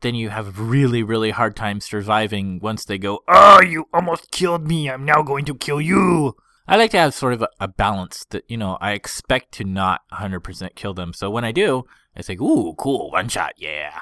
then 0.00 0.14
you 0.14 0.30
have 0.30 0.58
really, 0.58 1.02
really 1.02 1.32
hard 1.32 1.54
time 1.54 1.80
surviving 1.80 2.60
once 2.60 2.86
they 2.86 2.98
go, 2.98 3.20
Oh, 3.28 3.60
you 3.62 3.84
almost 3.92 4.30
killed 4.30 4.66
me. 4.66 4.88
I'm 4.88 5.04
now 5.04 5.22
going 5.22 5.44
to 5.44 5.54
kill 5.54 5.80
you. 5.80 6.34
I 6.66 6.76
like 6.76 6.92
to 6.92 6.98
have 6.98 7.12
sort 7.12 7.34
of 7.34 7.42
a, 7.42 7.48
a 7.60 7.68
balance 7.68 8.24
that, 8.30 8.44
you 8.48 8.56
know, 8.56 8.78
I 8.80 8.92
expect 8.92 9.52
to 9.52 9.64
not 9.64 10.00
100% 10.12 10.74
kill 10.74 10.94
them. 10.94 11.12
So 11.12 11.28
when 11.30 11.44
I 11.44 11.52
do, 11.52 11.84
it's 12.16 12.28
like, 12.28 12.40
Ooh, 12.40 12.74
cool, 12.78 13.10
one 13.10 13.28
shot, 13.28 13.52
yeah. 13.58 13.98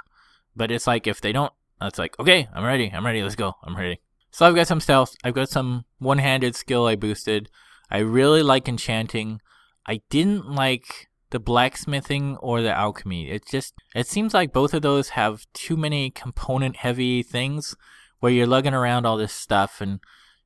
But 0.55 0.71
it's 0.71 0.87
like, 0.87 1.07
if 1.07 1.21
they 1.21 1.33
don't, 1.33 1.53
it's 1.83 1.99
like, 1.99 2.19
Okay, 2.21 2.49
I'm 2.55 2.65
ready. 2.65 2.91
I'm 2.95 3.05
ready. 3.05 3.23
Let's 3.23 3.35
go. 3.35 3.55
I'm 3.65 3.77
ready. 3.77 4.01
So 4.31 4.47
I've 4.47 4.55
got 4.55 4.67
some 4.67 4.81
stealth. 4.81 5.15
I've 5.25 5.35
got 5.35 5.49
some 5.49 5.85
one 5.99 6.19
handed 6.19 6.55
skill 6.55 6.87
I 6.87 6.97
boosted. 6.97 7.51
I 7.91 7.99
really 7.99 8.43
like 8.43 8.69
enchanting. 8.69 9.41
I 9.87 10.03
didn't 10.09 10.49
like 10.51 11.09
the 11.31 11.41
blacksmithing 11.41 12.37
or 12.39 12.63
the 12.63 12.77
alchemy. 12.77 13.31
It 13.31 13.47
just 13.47 13.75
it 13.95 14.07
seems 14.07 14.35
like 14.35 14.53
both 14.53 14.75
of 14.75 14.83
those 14.83 15.11
have 15.11 15.47
too 15.53 15.77
many 15.77 16.11
component 16.11 16.77
heavy 16.77 17.23
things 17.23 17.77
where 18.19 18.33
you're 18.33 18.47
lugging 18.47 18.75
around 18.75 19.07
all 19.07 19.17
this 19.17 19.33
stuff 19.33 19.81
and 19.81 20.01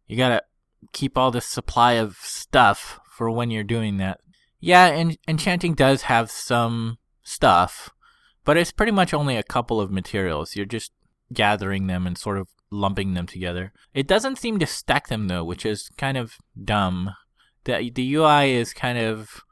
you 0.07 0.17
gotta 0.17 0.43
keep 0.93 1.17
all 1.17 1.31
this 1.31 1.47
supply 1.47 1.93
of 1.93 2.17
stuff 2.21 3.01
for 3.11 3.31
when 3.31 3.51
you're 3.51 3.65
doing 3.65 3.97
that. 3.99 4.21
Yeah, 4.61 4.87
and 4.87 5.19
enchanting 5.29 5.75
does 5.75 6.03
have 6.03 6.31
some 6.31 6.99
stuff, 7.23 7.91
but 8.45 8.57
it's 8.57 8.73
pretty 8.73 8.93
much 8.93 9.13
only 9.13 9.37
a 9.37 9.43
couple 9.43 9.81
of 9.81 9.91
materials. 9.91 10.57
You're 10.57 10.67
just 10.67 10.93
gathering 11.33 11.87
them 11.87 12.07
and 12.07 12.17
sort 12.17 12.39
of 12.39 12.49
lumping 12.75 13.15
them 13.15 13.27
together. 13.27 13.73
It 13.95 14.07
doesn't 14.07 14.39
seem 14.39 14.59
to 14.59 14.67
stack 14.67 15.09
them 15.09 15.29
though, 15.29 15.45
which 15.45 15.65
is 15.65 15.91
kind 15.97 16.17
of 16.17 16.37
dumb. 16.63 17.11
The 17.65 17.91
the 17.91 18.15
UI 18.15 18.53
is 18.53 18.73
kind 18.75 18.99
of 18.99 19.43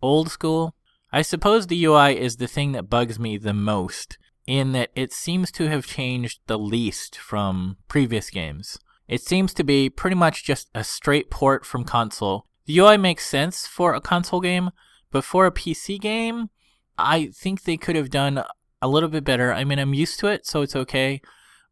old 0.00 0.30
school. 0.30 0.74
I 1.12 1.22
suppose 1.22 1.66
the 1.66 1.84
UI 1.84 2.18
is 2.18 2.36
the 2.36 2.48
thing 2.48 2.72
that 2.72 2.88
bugs 2.88 3.18
me 3.18 3.36
the 3.36 3.52
most, 3.52 4.18
in 4.46 4.72
that 4.72 4.90
it 4.96 5.12
seems 5.12 5.52
to 5.52 5.68
have 5.68 5.86
changed 5.86 6.40
the 6.46 6.58
least 6.58 7.16
from 7.16 7.76
previous 7.86 8.30
games. 8.30 8.78
It 9.08 9.20
seems 9.20 9.52
to 9.54 9.64
be 9.64 9.90
pretty 9.90 10.16
much 10.16 10.44
just 10.44 10.70
a 10.74 10.82
straight 10.82 11.30
port 11.30 11.66
from 11.66 11.84
console. 11.84 12.46
The 12.64 12.78
UI 12.78 12.96
makes 12.96 13.26
sense 13.26 13.66
for 13.66 13.94
a 13.94 14.00
console 14.00 14.40
game, 14.40 14.70
but 15.10 15.24
for 15.24 15.44
a 15.46 15.52
PC 15.52 16.00
game, 16.00 16.48
I 16.96 17.26
think 17.34 17.64
they 17.64 17.76
could 17.76 17.96
have 17.96 18.10
done 18.10 18.42
a 18.80 18.88
little 18.88 19.08
bit 19.08 19.24
better. 19.24 19.52
I 19.52 19.64
mean, 19.64 19.78
I'm 19.78 19.94
used 19.94 20.18
to 20.20 20.28
it, 20.28 20.46
so 20.46 20.62
it's 20.62 20.76
okay. 20.76 21.20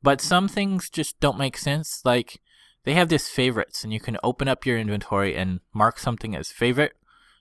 But 0.02 0.20
some 0.20 0.48
things 0.48 0.88
just 0.90 1.20
don't 1.20 1.38
make 1.38 1.56
sense. 1.56 2.00
Like, 2.04 2.40
they 2.84 2.94
have 2.94 3.08
this 3.08 3.28
favorites, 3.28 3.84
and 3.84 3.92
you 3.92 4.00
can 4.00 4.16
open 4.22 4.48
up 4.48 4.64
your 4.64 4.78
inventory 4.78 5.36
and 5.36 5.60
mark 5.74 5.98
something 5.98 6.34
as 6.34 6.50
favorite. 6.50 6.92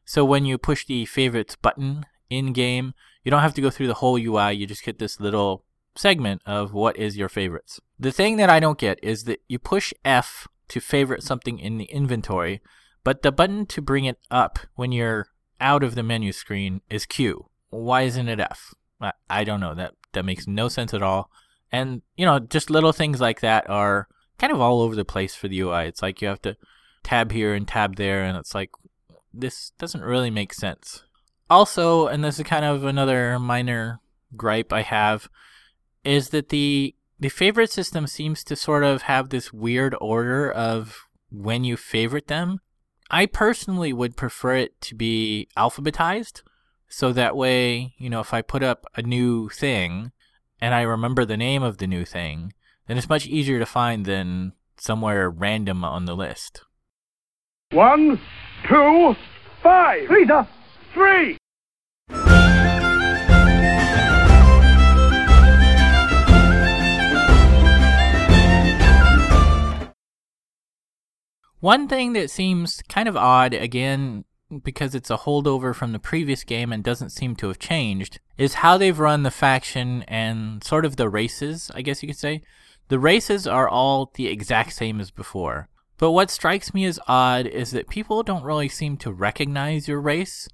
So 0.04 0.26
when 0.26 0.46
you 0.46 0.58
push 0.58 0.86
the 0.86 1.06
favorites 1.06 1.56
button 1.56 2.06
in 2.30 2.52
game, 2.52 2.94
you 3.24 3.32
don't 3.32 3.42
have 3.42 3.54
to 3.54 3.62
go 3.62 3.70
through 3.70 3.88
the 3.88 3.96
whole 3.96 4.18
UI. 4.18 4.54
You 4.54 4.68
just 4.68 4.84
get 4.84 5.00
this 5.00 5.20
little 5.20 5.64
segment 5.96 6.42
of 6.46 6.74
what 6.74 6.98
is 6.98 7.18
your 7.18 7.30
favorites. 7.30 7.80
The 8.00 8.12
thing 8.12 8.38
that 8.38 8.50
I 8.50 8.60
don't 8.60 8.78
get 8.78 9.00
is 9.04 9.26
that 9.26 9.42
you 9.48 9.60
push 9.60 9.94
F 10.04 10.48
to 10.70 10.80
favorite 10.80 11.24
something 11.24 11.60
in 11.60 11.78
the 11.78 11.86
inventory, 11.86 12.62
but 13.04 13.22
the 13.22 13.32
button 13.32 13.66
to 13.68 13.82
bring 13.82 14.06
it 14.06 14.20
up 14.30 14.60
when 14.76 14.92
you're 14.92 15.28
out 15.62 15.84
of 15.84 15.96
the 15.96 16.04
menu 16.04 16.32
screen 16.32 16.82
is 16.90 17.06
Q. 17.06 17.50
Why 17.70 18.04
isn't 18.04 18.30
it 18.30 18.40
F? 18.40 18.74
I 19.30 19.44
don't 19.44 19.60
know. 19.60 19.74
That 19.76 19.94
that 20.14 20.26
makes 20.26 20.48
no 20.48 20.68
sense 20.70 20.94
at 20.94 21.04
all. 21.04 21.30
And 21.72 22.02
you 22.18 22.26
know, 22.26 22.40
just 22.40 22.70
little 22.70 22.92
things 22.92 23.22
like 23.22 23.42
that 23.42 23.70
are 23.70 24.08
kind 24.38 24.54
of 24.54 24.62
all 24.62 24.82
over 24.82 24.96
the 24.96 25.06
place 25.06 25.36
for 25.36 25.48
the 25.48 25.60
UI. 25.60 25.86
It's 25.86 26.02
like 26.02 26.22
you 26.22 26.28
have 26.28 26.42
to 26.44 26.58
tab 27.04 27.32
here 27.32 27.54
and 27.54 27.68
tab 27.68 27.96
there, 27.98 28.24
and 28.24 28.38
it's 28.38 28.56
like 28.56 28.72
this 29.34 29.72
doesn't 29.78 30.02
really 30.02 30.32
make 30.32 30.54
sense. 30.54 31.04
Also, 31.50 32.08
and 32.08 32.24
this 32.24 32.40
is 32.40 32.46
kind 32.46 32.66
of 32.66 32.84
another 32.84 33.38
minor 33.40 34.00
gripe 34.36 34.72
I 34.72 34.84
have, 34.84 35.30
is 36.04 36.30
that 36.30 36.50
the 36.50 36.96
the 37.20 37.30
favorite 37.30 37.72
system 37.72 38.08
seems 38.08 38.44
to 38.46 38.56
sort 38.56 38.84
of 38.84 39.04
have 39.04 39.30
this 39.30 39.52
weird 39.52 39.96
order 40.00 40.50
of 40.50 41.08
when 41.30 41.64
you 41.64 41.76
favorite 41.76 42.28
them. 42.28 42.60
I 43.12 43.26
personally 43.26 43.92
would 43.92 44.16
prefer 44.16 44.56
it 44.56 44.80
to 44.82 44.96
be 44.96 45.50
alphabetized. 45.58 46.44
So 46.88 47.12
that 47.14 47.36
way, 47.36 47.94
you 47.98 48.10
know, 48.10 48.20
if 48.20 48.34
I 48.34 48.42
put 48.42 48.64
up 48.64 48.86
a 48.96 49.02
new 49.02 49.50
thing 49.50 50.12
and 50.62 50.74
I 50.74 50.82
remember 50.82 51.26
the 51.26 51.38
name 51.38 51.64
of 51.64 51.78
the 51.78 51.88
new 51.88 52.06
thing, 52.06 52.54
then 52.88 52.98
it's 52.98 53.10
much 53.10 53.28
easier 53.28 53.60
to 53.60 53.66
find 53.66 54.06
than 54.06 54.54
somewhere 54.78 55.30
random 55.30 55.84
on 55.84 56.06
the 56.06 56.16
list. 56.16 56.62
One, 57.72 58.20
two, 58.68 59.16
five. 59.62 60.10
Lisa, 60.10 60.48
three. 60.94 61.38
One 71.62 71.90
thing 71.90 72.14
that 72.14 72.32
seems 72.32 72.82
kind 72.88 73.10
of 73.10 73.18
odd, 73.18 73.54
again, 73.54 74.24
because 74.64 74.96
it's 74.96 75.10
a 75.10 75.18
holdover 75.18 75.76
from 75.76 75.92
the 75.92 76.00
previous 76.00 76.44
game 76.44 76.72
and 76.72 76.84
doesn't 76.84 77.12
seem 77.12 77.36
to 77.38 77.48
have 77.48 77.60
changed, 77.60 78.20
is 78.38 78.56
how 78.56 78.78
they've 78.78 79.00
run 79.00 79.24
the 79.24 79.32
faction 79.32 80.04
and 80.04 80.64
sort 80.64 80.86
of 80.86 80.96
the 80.96 81.10
races, 81.10 81.72
I 81.76 81.82
guess 81.82 82.02
you 82.02 82.08
could 82.08 82.18
say. 82.18 82.42
The 82.88 83.00
races 83.00 83.46
are 83.46 83.70
all 83.70 84.12
the 84.16 84.28
exact 84.28 84.74
same 84.74 85.00
as 85.00 85.12
before. 85.12 85.70
But 85.98 86.12
what 86.12 86.32
strikes 86.32 86.74
me 86.74 86.86
as 86.86 87.00
odd 87.08 87.46
is 87.46 87.72
that 87.72 87.90
people 87.90 88.24
don't 88.24 88.44
really 88.44 88.70
seem 88.70 88.98
to 88.98 89.12
recognize 89.12 89.88
your 89.88 90.02
race. 90.02 90.48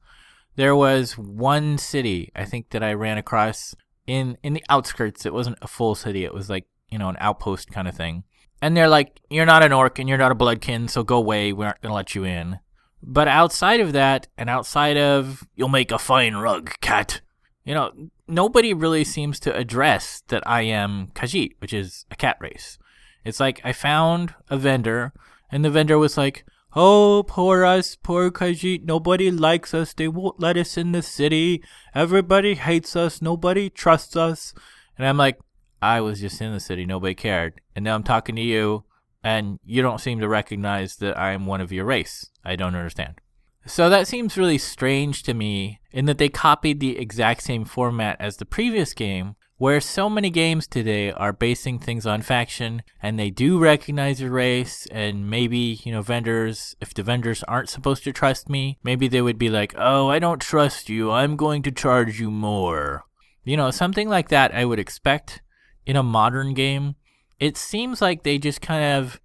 There 0.56 0.76
was 0.76 1.18
one 1.18 1.78
city, 1.78 2.32
I 2.36 2.46
think, 2.46 2.72
that 2.72 2.84
I 2.84 2.94
ran 2.94 3.18
across 3.18 3.76
in, 4.08 4.38
in 4.44 4.54
the 4.54 4.64
outskirts. 4.70 5.26
It 5.26 5.34
wasn't 5.34 5.60
a 5.62 5.68
full 5.68 5.96
city, 5.96 6.26
it 6.26 6.34
was 6.34 6.50
like, 6.50 6.66
you 6.90 6.98
know, 6.98 7.10
an 7.10 7.18
outpost 7.20 7.72
kind 7.72 7.88
of 7.88 7.96
thing 7.96 8.24
and 8.62 8.76
they're 8.76 8.90
like, 8.90 9.22
"You're 9.30 9.46
not 9.46 9.64
an 9.64 9.74
orc 9.74 10.00
and 10.00 10.10
you're 10.10 10.18
not 10.18 10.32
a 10.32 10.36
bloodkin, 10.36 10.90
so 10.90 11.04
go 11.04 11.18
away. 11.18 11.54
We 11.54 11.66
aren't 11.66 11.82
gonna 11.82 11.94
let 11.94 12.16
you 12.16 12.24
in." 12.24 12.60
But 13.08 13.28
outside 13.28 13.80
of 13.80 13.94
that, 13.94 14.28
and 14.36 14.50
outside 14.50 14.98
of 14.98 15.48
"You'll 15.56 15.70
make 15.70 15.92
a 15.92 16.00
fine 16.00 16.36
rug, 16.36 16.74
cat," 16.82 17.22
you 17.64 17.76
know, 17.76 17.92
nobody 18.28 18.74
really 18.74 19.04
seems 19.04 19.40
to 19.42 19.56
address 19.56 20.24
that 20.30 20.42
I 20.48 20.64
am 20.64 21.10
Khajiit, 21.14 21.52
which 21.60 21.72
is 21.72 22.06
a 22.10 22.16
cat 22.16 22.38
race. 22.40 22.80
It's 23.24 23.40
like 23.40 23.62
I 23.64 23.74
found 23.74 24.34
a 24.50 24.58
vendor, 24.58 25.14
and 25.52 25.64
the 25.64 25.70
vendor 25.70 26.00
was 26.00 26.18
like, 26.18 26.46
"Oh, 26.76 27.24
poor 27.28 27.64
us, 27.64 27.96
poor 27.96 28.32
Khajiit. 28.32 28.86
Nobody 28.86 29.30
likes 29.30 29.74
us. 29.76 29.94
They 29.94 30.08
won't 30.08 30.40
let 30.40 30.58
us 30.58 30.76
in 30.76 30.92
the 30.92 31.04
city. 31.04 31.64
Everybody 31.94 32.56
hates 32.56 32.96
us. 32.96 33.22
Nobody 33.22 33.70
trusts 33.70 34.16
us." 34.16 34.54
And 34.98 35.06
I'm 35.06 35.18
like, 35.18 35.38
I 35.82 36.02
was 36.02 36.22
just 36.22 36.42
in 36.42 36.52
the 36.52 36.60
city, 36.60 36.86
nobody 36.86 37.14
cared. 37.14 37.62
And 37.76 37.86
now 37.86 37.94
I'm 37.94 38.04
talking 38.04 38.36
to 38.38 38.42
you, 38.42 38.85
and 39.26 39.60
you 39.66 39.82
don't 39.82 40.00
seem 40.00 40.20
to 40.20 40.28
recognize 40.28 40.98
that 40.98 41.18
I 41.18 41.32
am 41.32 41.48
one 41.48 41.60
of 41.60 41.72
your 41.72 41.84
race. 41.84 42.30
I 42.46 42.56
don't 42.56 42.76
understand. 42.76 43.20
So 43.66 43.90
that 43.90 44.08
seems 44.08 44.38
really 44.38 44.60
strange 44.60 45.24
to 45.24 45.34
me 45.34 45.80
in 45.92 46.06
that 46.06 46.20
they 46.20 46.30
copied 46.30 46.80
the 46.80 47.00
exact 47.00 47.42
same 47.42 47.66
format 47.66 48.18
as 48.20 48.38
the 48.38 48.46
previous 48.46 48.94
game, 48.94 49.36
where 49.58 49.82
so 49.82 50.12
many 50.12 50.30
games 50.30 50.68
today 50.68 51.12
are 51.12 51.34
basing 51.34 51.80
things 51.80 52.06
on 52.06 52.22
faction 52.22 52.84
and 53.02 53.18
they 53.18 53.32
do 53.32 53.58
recognize 53.58 54.22
your 54.22 54.30
race 54.30 54.86
and 54.92 55.28
maybe, 55.28 55.82
you 55.84 55.92
know, 55.92 56.04
vendors, 56.04 56.76
if 56.80 56.94
the 56.94 57.02
vendors 57.02 57.42
aren't 57.48 57.70
supposed 57.70 58.04
to 58.04 58.14
trust 58.14 58.48
me, 58.48 58.78
maybe 58.84 59.08
they 59.08 59.24
would 59.24 59.40
be 59.40 59.50
like, 59.50 59.74
"Oh, 59.76 60.08
I 60.08 60.20
don't 60.20 60.40
trust 60.40 60.88
you. 60.88 61.10
I'm 61.10 61.36
going 61.36 61.64
to 61.64 61.72
charge 61.72 62.20
you 62.20 62.30
more." 62.30 63.06
You 63.44 63.58
know, 63.58 63.72
something 63.72 64.08
like 64.08 64.30
that 64.30 64.54
I 64.54 64.66
would 64.66 64.80
expect 64.80 65.42
in 65.88 65.96
a 65.96 66.04
modern 66.04 66.54
game, 66.54 66.96
it 67.40 67.58
seems 67.58 68.02
like 68.02 68.24
they 68.24 68.38
just 68.38 68.62
kind 68.62 68.84
of 68.98 69.20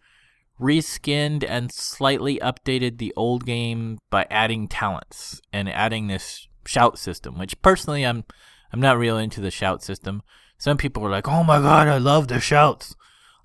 reskinned 0.60 1.44
and 1.48 1.72
slightly 1.72 2.38
updated 2.40 2.98
the 2.98 3.14
old 3.16 3.46
game 3.46 3.98
by 4.10 4.26
adding 4.30 4.68
talents 4.68 5.40
and 5.52 5.68
adding 5.68 6.06
this 6.06 6.48
shout 6.66 6.98
system, 6.98 7.38
which 7.38 7.60
personally 7.62 8.04
I'm 8.04 8.24
I'm 8.72 8.80
not 8.80 8.98
real 8.98 9.18
into 9.18 9.40
the 9.40 9.50
shout 9.50 9.82
system. 9.82 10.22
Some 10.58 10.76
people 10.76 11.04
are 11.04 11.10
like, 11.10 11.26
"Oh 11.26 11.42
my 11.42 11.58
god, 11.58 11.88
I 11.88 11.98
love 11.98 12.28
the 12.28 12.40
shouts." 12.40 12.94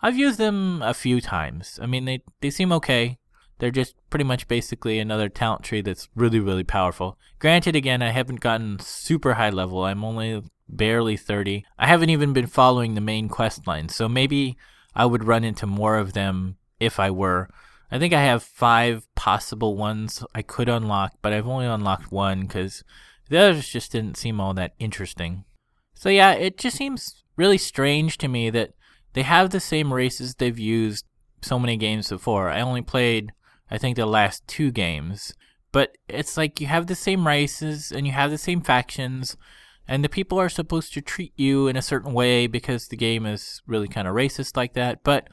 I've 0.01 0.17
used 0.17 0.37
them 0.37 0.81
a 0.83 0.93
few 0.93 1.21
times. 1.21 1.79
I 1.81 1.85
mean, 1.85 2.05
they 2.05 2.21
they 2.41 2.49
seem 2.49 2.71
okay. 2.73 3.17
They're 3.59 3.71
just 3.71 3.95
pretty 4.09 4.25
much 4.25 4.47
basically 4.47 4.99
another 4.99 5.29
talent 5.29 5.63
tree 5.63 5.81
that's 5.81 6.09
really 6.15 6.39
really 6.39 6.63
powerful. 6.63 7.17
Granted, 7.39 7.75
again, 7.75 8.01
I 8.01 8.09
haven't 8.09 8.39
gotten 8.39 8.79
super 8.79 9.35
high 9.35 9.49
level. 9.49 9.83
I'm 9.83 10.03
only 10.03 10.43
barely 10.67 11.17
30. 11.17 11.65
I 11.77 11.87
haven't 11.87 12.09
even 12.09 12.33
been 12.33 12.47
following 12.47 12.95
the 12.95 13.01
main 13.01 13.29
quest 13.29 13.67
line, 13.67 13.89
so 13.89 14.09
maybe 14.09 14.57
I 14.95 15.05
would 15.05 15.25
run 15.25 15.43
into 15.43 15.67
more 15.67 15.97
of 15.97 16.13
them 16.13 16.57
if 16.79 16.99
I 16.99 17.11
were. 17.11 17.49
I 17.91 17.99
think 17.99 18.13
I 18.13 18.21
have 18.21 18.43
five 18.43 19.07
possible 19.15 19.77
ones 19.77 20.23
I 20.33 20.41
could 20.41 20.69
unlock, 20.69 21.13
but 21.21 21.33
I've 21.33 21.47
only 21.47 21.65
unlocked 21.65 22.11
one 22.11 22.41
because 22.41 22.83
the 23.29 23.37
others 23.37 23.69
just 23.69 23.91
didn't 23.91 24.17
seem 24.17 24.39
all 24.39 24.53
that 24.55 24.73
interesting. 24.79 25.45
So 25.93 26.09
yeah, 26.09 26.33
it 26.33 26.57
just 26.57 26.77
seems 26.77 27.23
really 27.37 27.57
strange 27.57 28.17
to 28.19 28.27
me 28.27 28.49
that 28.49 28.73
they 29.13 29.23
have 29.23 29.49
the 29.49 29.59
same 29.59 29.93
races 29.93 30.35
they've 30.35 30.59
used 30.59 31.05
so 31.41 31.59
many 31.59 31.77
games 31.77 32.09
before. 32.09 32.49
I 32.49 32.61
only 32.61 32.81
played, 32.81 33.31
I 33.75 33.77
think, 33.77 33.97
the 33.97 34.05
last 34.05 34.47
two 34.47 34.71
games, 34.71 35.33
but 35.71 35.97
it's 36.07 36.37
like 36.37 36.61
you 36.61 36.67
have 36.67 36.87
the 36.87 36.95
same 36.95 37.27
races 37.27 37.91
and 37.91 38.07
you 38.07 38.13
have 38.13 38.31
the 38.31 38.37
same 38.37 38.61
factions 38.61 39.35
and 39.87 40.03
the 40.03 40.09
people 40.09 40.39
are 40.39 40.49
supposed 40.49 40.93
to 40.93 41.01
treat 41.01 41.33
you 41.35 41.67
in 41.67 41.75
a 41.75 41.81
certain 41.81 42.13
way 42.13 42.47
because 42.47 42.87
the 42.87 42.97
game 42.97 43.25
is 43.25 43.61
really 43.67 43.87
kind 43.87 44.07
of 44.07 44.15
racist 44.15 44.57
like 44.57 44.73
that, 44.73 45.03
but 45.03 45.27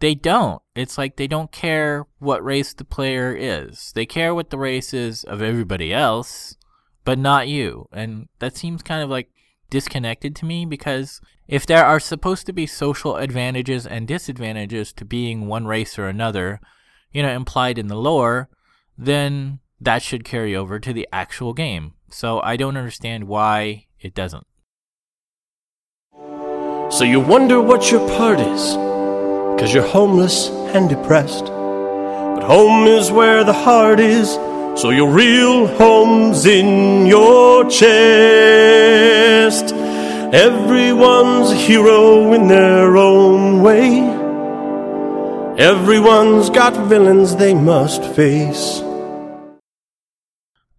they 0.00 0.14
don't. 0.14 0.62
It's 0.76 0.96
like 0.96 1.16
they 1.16 1.26
don't 1.26 1.50
care 1.50 2.06
what 2.18 2.44
race 2.44 2.72
the 2.72 2.84
player 2.84 3.34
is. 3.36 3.92
They 3.94 4.06
care 4.06 4.34
what 4.34 4.50
the 4.50 4.58
race 4.58 4.94
is 4.94 5.24
of 5.24 5.42
everybody 5.42 5.92
else, 5.92 6.56
but 7.04 7.18
not 7.18 7.48
you. 7.48 7.88
And 7.92 8.28
that 8.38 8.56
seems 8.56 8.82
kind 8.82 9.02
of 9.02 9.10
like 9.10 9.30
disconnected 9.70 10.36
to 10.36 10.44
me 10.44 10.64
because 10.64 11.20
if 11.48 11.66
there 11.66 11.84
are 11.84 12.00
supposed 12.00 12.46
to 12.46 12.52
be 12.52 12.66
social 12.66 13.16
advantages 13.16 13.86
and 13.86 14.06
disadvantages 14.06 14.92
to 14.92 15.04
being 15.04 15.46
one 15.46 15.66
race 15.66 15.98
or 15.98 16.06
another, 16.06 16.60
you 17.12 17.22
know, 17.22 17.30
implied 17.30 17.78
in 17.78 17.88
the 17.88 17.96
lore, 17.96 18.48
then 18.96 19.60
that 19.80 20.02
should 20.02 20.24
carry 20.24 20.54
over 20.56 20.78
to 20.78 20.92
the 20.92 21.08
actual 21.12 21.52
game. 21.52 21.94
So 22.10 22.40
I 22.40 22.56
don't 22.56 22.76
understand 22.76 23.24
why 23.24 23.86
it 24.00 24.14
doesn't. 24.14 24.46
So 26.90 27.04
you 27.04 27.20
wonder 27.20 27.60
what 27.60 27.90
your 27.90 28.08
part 28.16 28.40
is, 28.40 28.74
cause 29.60 29.74
you're 29.74 29.86
homeless 29.86 30.48
and 30.48 30.88
depressed. 30.88 31.44
But 31.44 32.44
home 32.44 32.86
is 32.86 33.12
where 33.12 33.44
the 33.44 33.52
heart 33.52 34.00
is, 34.00 34.30
so 34.80 34.90
your 34.90 35.10
real 35.10 35.66
home's 35.66 36.46
in 36.46 37.06
your 37.06 37.68
chest. 37.68 37.88
Everyone's 40.32 41.50
a 41.50 41.56
hero 41.56 42.32
in 42.32 42.48
their 42.48 42.96
own 42.96 43.62
way. 43.62 44.17
Everyone's 45.58 46.50
got 46.50 46.72
villains 46.86 47.34
they 47.34 47.52
must 47.52 48.04
face. 48.04 48.80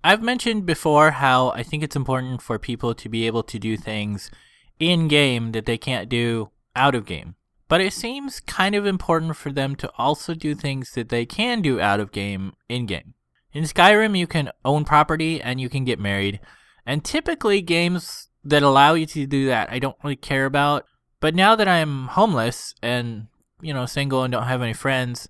I've 0.06 0.24
mentioned 0.24 0.66
before 0.66 1.12
how 1.12 1.50
I 1.50 1.64
think 1.64 1.84
it's 1.84 1.98
important 1.98 2.42
for 2.42 2.58
people 2.58 2.96
to 2.96 3.10
be 3.10 3.28
able 3.28 3.44
to 3.44 3.60
do 3.60 3.76
things 3.76 4.32
in 4.80 5.10
game 5.10 5.52
that 5.52 5.66
they 5.66 5.78
can't 5.78 6.08
do 6.08 6.52
out 6.78 6.96
of 6.96 7.06
game. 7.06 7.36
But 7.68 7.82
it 7.82 7.92
seems 7.92 8.40
kind 8.40 8.74
of 8.74 8.86
important 8.86 9.36
for 9.36 9.52
them 9.52 9.76
to 9.76 9.92
also 9.98 10.34
do 10.34 10.56
things 10.56 10.92
that 10.92 11.10
they 11.10 11.26
can 11.26 11.62
do 11.62 11.82
out 11.82 12.00
of 12.00 12.14
game 12.14 12.54
in 12.70 12.86
game. 12.86 13.16
In 13.52 13.66
Skyrim, 13.66 14.18
you 14.18 14.28
can 14.28 14.50
own 14.64 14.86
property 14.86 15.42
and 15.42 15.60
you 15.60 15.68
can 15.68 15.84
get 15.84 16.00
married. 16.00 16.40
And 16.86 17.04
typically, 17.04 17.62
games 17.62 18.30
that 18.46 18.64
allow 18.64 18.94
you 18.94 19.06
to 19.08 19.28
do 19.28 19.46
that, 19.48 19.70
I 19.70 19.80
don't 19.80 19.98
really 20.02 20.16
care 20.16 20.46
about. 20.46 20.86
But 21.20 21.36
now 21.36 21.58
that 21.58 21.68
I'm 21.68 22.08
homeless 22.08 22.74
and, 22.82 23.28
you 23.62 23.74
know, 23.74 23.86
single 23.86 24.24
and 24.24 24.32
don't 24.32 24.44
have 24.44 24.62
any 24.62 24.74
friends, 24.74 25.30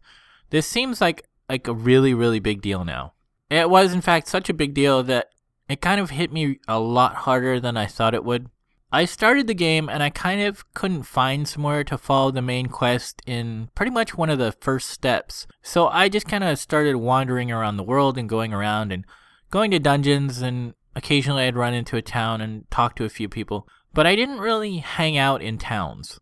this 0.50 0.68
seems 0.68 1.02
like 1.02 1.28
like 1.48 1.68
a 1.68 1.74
really 1.74 2.14
really 2.14 2.40
big 2.40 2.62
deal 2.62 2.86
now. 2.86 3.14
It 3.50 3.70
was, 3.70 3.94
in 3.94 4.02
fact, 4.02 4.28
such 4.28 4.50
a 4.50 4.54
big 4.54 4.74
deal 4.74 5.02
that 5.04 5.30
it 5.68 5.82
kind 5.82 6.00
of 6.00 6.12
hit 6.12 6.32
me 6.32 6.60
a 6.68 6.80
lot 6.80 7.16
harder 7.16 7.60
than 7.60 7.78
I 7.78 7.86
thought 7.86 8.14
it 8.14 8.24
would. 8.24 8.50
I 8.92 9.06
started 9.06 9.46
the 9.46 9.54
game 9.54 9.88
and 9.88 10.02
I 10.02 10.10
kind 10.10 10.42
of 10.42 10.72
couldn't 10.74 11.04
find 11.04 11.48
somewhere 11.48 11.84
to 11.84 11.98
follow 11.98 12.32
the 12.32 12.42
main 12.42 12.68
quest 12.68 13.22
in 13.28 13.70
pretty 13.76 13.92
much 13.92 14.18
one 14.18 14.32
of 14.32 14.40
the 14.40 14.52
first 14.52 14.90
steps. 14.90 15.46
So 15.62 15.88
I 15.88 16.10
just 16.10 16.28
kind 16.28 16.44
of 16.44 16.58
started 16.58 16.96
wandering 16.96 17.52
around 17.52 17.78
the 17.78 17.84
world 17.84 18.18
and 18.18 18.28
going 18.28 18.52
around 18.52 18.92
and 18.92 19.06
going 19.52 19.70
to 19.72 19.80
dungeons 19.80 20.42
and 20.42 20.74
occasionally 20.96 21.44
I'd 21.44 21.56
run 21.56 21.76
into 21.76 21.98
a 21.98 22.02
town 22.02 22.42
and 22.42 22.70
talk 22.72 22.96
to 22.96 23.06
a 23.06 23.10
few 23.10 23.30
people. 23.30 23.68
But 23.94 24.08
I 24.08 24.16
didn't 24.16 24.40
really 24.40 24.78
hang 24.78 25.18
out 25.18 25.44
in 25.44 25.60
towns. 25.60 26.20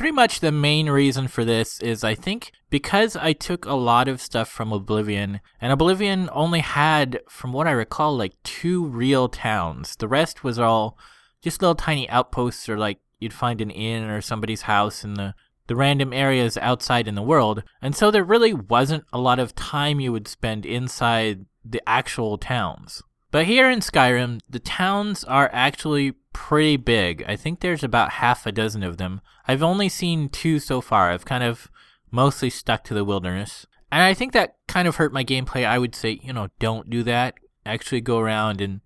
Pretty 0.00 0.12
much 0.12 0.40
the 0.40 0.50
main 0.50 0.88
reason 0.88 1.28
for 1.28 1.44
this 1.44 1.78
is 1.80 2.02
I 2.02 2.14
think 2.14 2.52
because 2.70 3.16
I 3.16 3.34
took 3.34 3.66
a 3.66 3.74
lot 3.74 4.08
of 4.08 4.22
stuff 4.22 4.48
from 4.48 4.72
Oblivion, 4.72 5.42
and 5.60 5.70
Oblivion 5.70 6.30
only 6.32 6.60
had, 6.60 7.20
from 7.28 7.52
what 7.52 7.66
I 7.66 7.72
recall, 7.72 8.16
like 8.16 8.32
two 8.42 8.86
real 8.86 9.28
towns. 9.28 9.96
The 9.96 10.08
rest 10.08 10.42
was 10.42 10.58
all 10.58 10.96
just 11.42 11.60
little 11.60 11.74
tiny 11.74 12.08
outposts 12.08 12.66
or 12.66 12.78
like 12.78 12.98
you'd 13.18 13.34
find 13.34 13.60
an 13.60 13.68
inn 13.68 14.04
or 14.04 14.22
somebody's 14.22 14.62
house 14.62 15.04
in 15.04 15.14
the 15.14 15.34
the 15.66 15.76
random 15.76 16.14
areas 16.14 16.56
outside 16.56 17.06
in 17.06 17.14
the 17.14 17.20
world. 17.20 17.62
And 17.82 17.94
so 17.94 18.10
there 18.10 18.24
really 18.24 18.54
wasn't 18.54 19.04
a 19.12 19.20
lot 19.20 19.38
of 19.38 19.54
time 19.54 20.00
you 20.00 20.12
would 20.12 20.28
spend 20.28 20.64
inside 20.64 21.44
the 21.62 21.82
actual 21.86 22.38
towns. 22.38 23.02
But 23.30 23.46
here 23.46 23.70
in 23.70 23.80
Skyrim, 23.80 24.40
the 24.48 24.58
towns 24.58 25.22
are 25.24 25.48
actually 25.52 26.12
pretty 26.32 26.76
big. 26.76 27.24
I 27.28 27.36
think 27.36 27.60
there's 27.60 27.84
about 27.84 28.12
half 28.12 28.46
a 28.46 28.52
dozen 28.52 28.82
of 28.82 28.96
them. 28.96 29.20
I've 29.46 29.62
only 29.62 29.88
seen 29.88 30.28
two 30.28 30.58
so 30.58 30.80
far. 30.80 31.10
I've 31.10 31.24
kind 31.24 31.44
of 31.44 31.70
mostly 32.10 32.50
stuck 32.50 32.84
to 32.84 32.94
the 32.94 33.04
wilderness. 33.04 33.66
And 33.92 34.02
I 34.02 34.14
think 34.14 34.32
that 34.32 34.56
kind 34.68 34.86
of 34.86 34.96
hurt 34.96 35.12
my 35.12 35.24
gameplay. 35.24 35.64
I 35.64 35.78
would 35.78 35.94
say, 35.94 36.20
you 36.22 36.32
know, 36.32 36.48
don't 36.58 36.90
do 36.90 37.02
that. 37.04 37.34
Actually 37.66 38.00
go 38.00 38.18
around 38.18 38.60
and 38.60 38.80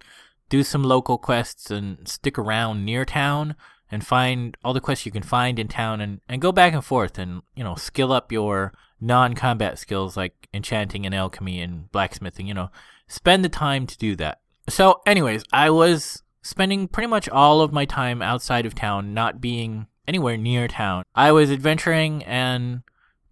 do 0.48 0.62
some 0.62 0.82
local 0.82 1.18
quests 1.18 1.70
and 1.70 2.06
stick 2.06 2.38
around 2.38 2.84
near 2.84 3.04
town 3.04 3.54
and 3.90 4.06
find 4.06 4.56
all 4.64 4.72
the 4.72 4.80
quests 4.80 5.06
you 5.06 5.12
can 5.12 5.22
find 5.22 5.58
in 5.58 5.68
town 5.68 6.00
and, 6.00 6.20
and 6.28 6.42
go 6.42 6.52
back 6.52 6.72
and 6.72 6.84
forth 6.84 7.18
and, 7.18 7.42
you 7.54 7.64
know, 7.64 7.74
skill 7.74 8.12
up 8.12 8.32
your 8.32 8.72
non 9.00 9.34
combat 9.34 9.78
skills 9.78 10.16
like 10.16 10.48
enchanting 10.52 11.04
and 11.04 11.14
alchemy 11.14 11.60
and 11.60 11.90
blacksmithing, 11.92 12.46
you 12.46 12.54
know. 12.54 12.70
Spend 13.06 13.44
the 13.44 13.48
time 13.48 13.86
to 13.86 13.98
do 13.98 14.16
that. 14.16 14.40
So, 14.68 15.00
anyways, 15.06 15.44
I 15.52 15.70
was 15.70 16.22
spending 16.42 16.88
pretty 16.88 17.06
much 17.06 17.28
all 17.28 17.60
of 17.60 17.72
my 17.72 17.84
time 17.84 18.22
outside 18.22 18.66
of 18.66 18.74
town, 18.74 19.14
not 19.14 19.40
being 19.40 19.86
anywhere 20.06 20.36
near 20.36 20.68
town. 20.68 21.04
I 21.14 21.32
was 21.32 21.50
adventuring 21.50 22.22
and 22.24 22.82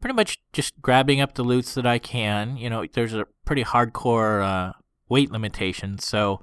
pretty 0.00 0.14
much 0.14 0.40
just 0.52 0.80
grabbing 0.82 1.20
up 1.20 1.34
the 1.34 1.42
loots 1.42 1.74
that 1.74 1.86
I 1.86 1.98
can. 1.98 2.56
You 2.56 2.70
know, 2.70 2.84
there's 2.92 3.14
a 3.14 3.26
pretty 3.44 3.64
hardcore 3.64 4.42
uh, 4.42 4.72
weight 5.08 5.30
limitation, 5.30 5.98
so 5.98 6.40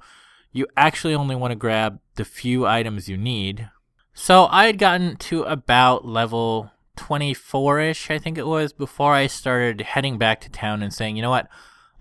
you 0.52 0.66
actually 0.76 1.14
only 1.14 1.36
want 1.36 1.52
to 1.52 1.56
grab 1.56 2.00
the 2.16 2.24
few 2.24 2.66
items 2.66 3.08
you 3.08 3.16
need. 3.16 3.70
So 4.12 4.46
I 4.50 4.66
had 4.66 4.78
gotten 4.78 5.16
to 5.16 5.42
about 5.44 6.04
level 6.04 6.72
24 6.96 7.80
ish, 7.80 8.10
I 8.10 8.18
think 8.18 8.36
it 8.36 8.46
was, 8.46 8.72
before 8.72 9.14
I 9.14 9.26
started 9.26 9.80
heading 9.80 10.18
back 10.18 10.40
to 10.42 10.50
town 10.50 10.82
and 10.82 10.92
saying, 10.92 11.16
you 11.16 11.22
know 11.22 11.30
what, 11.30 11.48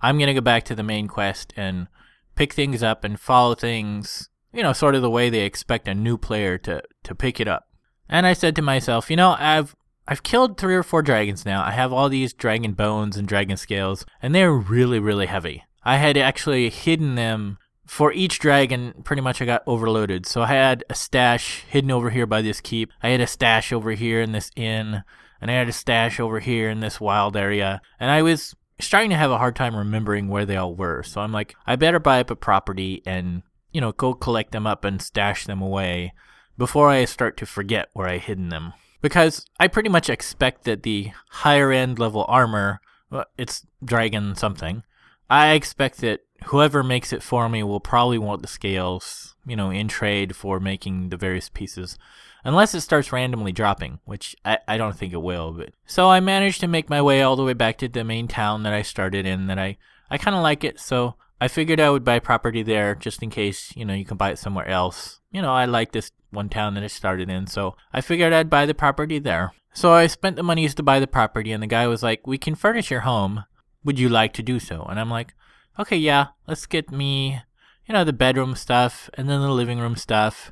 I'm 0.01 0.17
going 0.17 0.27
to 0.27 0.33
go 0.33 0.41
back 0.41 0.63
to 0.65 0.75
the 0.75 0.83
main 0.83 1.07
quest 1.07 1.53
and 1.55 1.87
pick 2.35 2.53
things 2.53 2.81
up 2.83 3.03
and 3.03 3.19
follow 3.19 3.55
things, 3.55 4.29
you 4.53 4.63
know, 4.63 4.73
sort 4.73 4.95
of 4.95 5.01
the 5.01 5.09
way 5.09 5.29
they 5.29 5.41
expect 5.41 5.87
a 5.87 5.93
new 5.93 6.17
player 6.17 6.57
to, 6.59 6.81
to 7.03 7.15
pick 7.15 7.39
it 7.39 7.47
up. 7.47 7.67
And 8.07 8.25
I 8.25 8.33
said 8.33 8.55
to 8.55 8.61
myself, 8.61 9.09
you 9.09 9.15
know, 9.15 9.35
I've 9.37 9.75
I've 10.07 10.23
killed 10.23 10.57
three 10.57 10.73
or 10.73 10.81
four 10.81 11.03
dragons 11.03 11.45
now. 11.45 11.63
I 11.63 11.69
have 11.69 11.93
all 11.93 12.09
these 12.09 12.33
dragon 12.33 12.73
bones 12.73 13.15
and 13.15 13.27
dragon 13.27 13.57
scales, 13.57 14.07
and 14.23 14.33
they're 14.33 14.51
really, 14.51 14.97
really 14.97 15.27
heavy. 15.27 15.63
I 15.83 15.97
had 15.97 16.17
actually 16.17 16.71
hidden 16.71 17.13
them 17.13 17.59
for 17.85 18.11
each 18.11 18.39
dragon, 18.39 18.93
pretty 19.03 19.21
much 19.21 19.39
I 19.39 19.45
got 19.45 19.61
overloaded. 19.67 20.25
So 20.25 20.41
I 20.41 20.47
had 20.47 20.83
a 20.89 20.95
stash 20.95 21.63
hidden 21.69 21.91
over 21.91 22.09
here 22.09 22.25
by 22.25 22.41
this 22.41 22.59
keep. 22.59 22.91
I 23.03 23.09
had 23.09 23.21
a 23.21 23.27
stash 23.27 23.71
over 23.71 23.91
here 23.91 24.19
in 24.21 24.31
this 24.31 24.49
inn. 24.55 25.03
And 25.41 25.49
I 25.49 25.53
had 25.53 25.69
a 25.69 25.73
stash 25.73 26.19
over 26.19 26.39
here 26.39 26.69
in 26.69 26.81
this 26.81 26.99
wild 26.99 27.37
area. 27.37 27.81
And 27.99 28.11
I 28.11 28.21
was 28.21 28.55
starting 28.79 29.09
to 29.09 29.17
have 29.17 29.31
a 29.31 29.37
hard 29.37 29.55
time 29.55 29.75
remembering 29.75 30.27
where 30.27 30.45
they 30.45 30.55
all 30.55 30.73
were. 30.73 31.03
So 31.03 31.21
I'm 31.21 31.31
like, 31.31 31.55
I 31.67 31.75
better 31.75 31.99
buy 31.99 32.19
up 32.19 32.31
a 32.31 32.35
property 32.35 33.03
and, 33.05 33.43
you 33.71 33.81
know, 33.81 33.91
go 33.91 34.13
collect 34.13 34.51
them 34.51 34.65
up 34.65 34.83
and 34.83 35.01
stash 35.01 35.45
them 35.45 35.61
away 35.61 36.13
before 36.57 36.89
I 36.89 37.05
start 37.05 37.37
to 37.37 37.45
forget 37.45 37.89
where 37.93 38.07
I 38.07 38.17
hidden 38.17 38.49
them. 38.49 38.73
Because 39.01 39.45
I 39.59 39.67
pretty 39.67 39.89
much 39.89 40.09
expect 40.09 40.65
that 40.65 40.83
the 40.83 41.11
higher 41.29 41.71
end 41.71 41.99
level 41.99 42.25
armor, 42.27 42.81
well, 43.09 43.25
it's 43.37 43.65
dragon 43.83 44.35
something. 44.35 44.83
I 45.29 45.51
expect 45.51 45.99
that 45.99 46.21
whoever 46.45 46.83
makes 46.83 47.13
it 47.13 47.23
for 47.23 47.49
me 47.49 47.63
will 47.63 47.79
probably 47.79 48.17
want 48.17 48.41
the 48.41 48.47
scales, 48.47 49.35
you 49.45 49.55
know, 49.55 49.69
in 49.69 49.87
trade 49.87 50.35
for 50.35 50.59
making 50.59 51.09
the 51.09 51.17
various 51.17 51.49
pieces. 51.49 51.97
Unless 52.43 52.73
it 52.73 52.81
starts 52.81 53.11
randomly 53.11 53.51
dropping, 53.51 53.99
which 54.05 54.35
I, 54.45 54.59
I 54.67 54.77
don't 54.77 54.95
think 54.95 55.13
it 55.13 55.21
will. 55.21 55.51
But 55.51 55.73
so 55.85 56.09
I 56.09 56.19
managed 56.19 56.61
to 56.61 56.67
make 56.67 56.89
my 56.89 57.01
way 57.01 57.21
all 57.21 57.35
the 57.35 57.43
way 57.43 57.53
back 57.53 57.77
to 57.79 57.87
the 57.87 58.03
main 58.03 58.27
town 58.27 58.63
that 58.63 58.73
I 58.73 58.81
started 58.81 59.25
in. 59.25 59.47
That 59.47 59.59
I 59.59 59.77
I 60.09 60.17
kind 60.17 60.35
of 60.35 60.43
like 60.43 60.63
it, 60.63 60.79
so 60.79 61.15
I 61.41 61.47
figured 61.47 61.79
I 61.79 61.89
would 61.89 62.03
buy 62.03 62.19
property 62.19 62.63
there 62.63 62.95
just 62.95 63.21
in 63.21 63.29
case 63.29 63.75
you 63.75 63.83
know 63.83 63.93
you 63.93 64.05
can 64.05 64.17
buy 64.17 64.31
it 64.31 64.39
somewhere 64.39 64.67
else. 64.67 65.19
You 65.31 65.41
know 65.41 65.51
I 65.51 65.65
like 65.65 65.91
this 65.91 66.11
one 66.31 66.47
town 66.47 66.75
that 66.75 66.83
I 66.83 66.87
started 66.87 67.29
in, 67.29 67.47
so 67.47 67.75
I 67.91 68.01
figured 68.01 68.31
I'd 68.31 68.49
buy 68.49 68.65
the 68.65 68.73
property 68.73 69.19
there. 69.19 69.51
So 69.73 69.91
I 69.91 70.07
spent 70.07 70.35
the 70.35 70.43
monies 70.43 70.73
to 70.75 70.83
buy 70.83 70.99
the 70.99 71.07
property, 71.07 71.51
and 71.51 71.61
the 71.61 71.67
guy 71.67 71.87
was 71.87 72.01
like, 72.01 72.25
"We 72.25 72.37
can 72.37 72.55
furnish 72.55 72.89
your 72.89 73.01
home. 73.01 73.43
Would 73.83 73.99
you 73.99 74.07
like 74.07 74.33
to 74.33 74.43
do 74.43 74.59
so?" 74.59 74.83
And 74.89 74.99
I'm 74.99 75.09
like, 75.09 75.33
okay, 75.79 75.97
yeah, 75.97 76.27
let's 76.47 76.65
get 76.65 76.91
me, 76.91 77.41
you 77.87 77.93
know, 77.93 78.03
the 78.03 78.13
bedroom 78.13 78.55
stuff 78.55 79.09
and 79.13 79.29
then 79.29 79.41
the 79.41 79.49
living 79.49 79.79
room 79.79 79.95
stuff. 79.95 80.51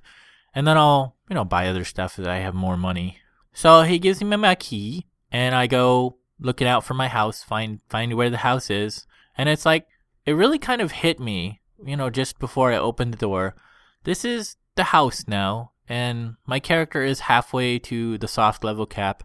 And 0.56 0.66
then 0.66 0.78
I'll, 0.78 1.16
you 1.30 1.36
know, 1.36 1.46
buy 1.46 1.68
other 1.68 1.84
stuff 1.84 2.18
as 2.18 2.26
I 2.26 2.38
have 2.38 2.56
more 2.56 2.78
money. 2.78 3.20
So 3.54 3.82
he 3.82 4.00
gives 4.00 4.24
me 4.24 4.38
my 4.38 4.56
key 4.56 5.08
and 5.32 5.54
I 5.54 5.68
go 5.68 6.18
looking 6.40 6.68
out 6.68 6.84
for 6.84 6.94
my 6.94 7.08
house, 7.08 7.44
find 7.44 7.80
find 7.90 8.14
where 8.14 8.30
the 8.30 8.38
house 8.38 8.70
is. 8.70 9.06
And 9.38 9.50
it's 9.50 9.66
like 9.66 9.88
it 10.26 10.34
really 10.34 10.60
kind 10.60 10.82
of 10.82 10.92
hit 10.92 11.20
me, 11.20 11.62
you 11.84 11.98
know, 11.98 12.10
just 12.10 12.40
before 12.40 12.72
I 12.72 12.78
opened 12.78 13.14
the 13.14 13.18
door. 13.18 13.56
This 14.04 14.24
is 14.24 14.56
the 14.76 14.86
house 14.86 15.26
now, 15.28 15.72
and 15.90 16.36
my 16.46 16.60
character 16.60 17.04
is 17.04 17.22
halfway 17.22 17.80
to 17.80 18.18
the 18.18 18.28
soft 18.28 18.64
level 18.64 18.86
cap, 18.86 19.24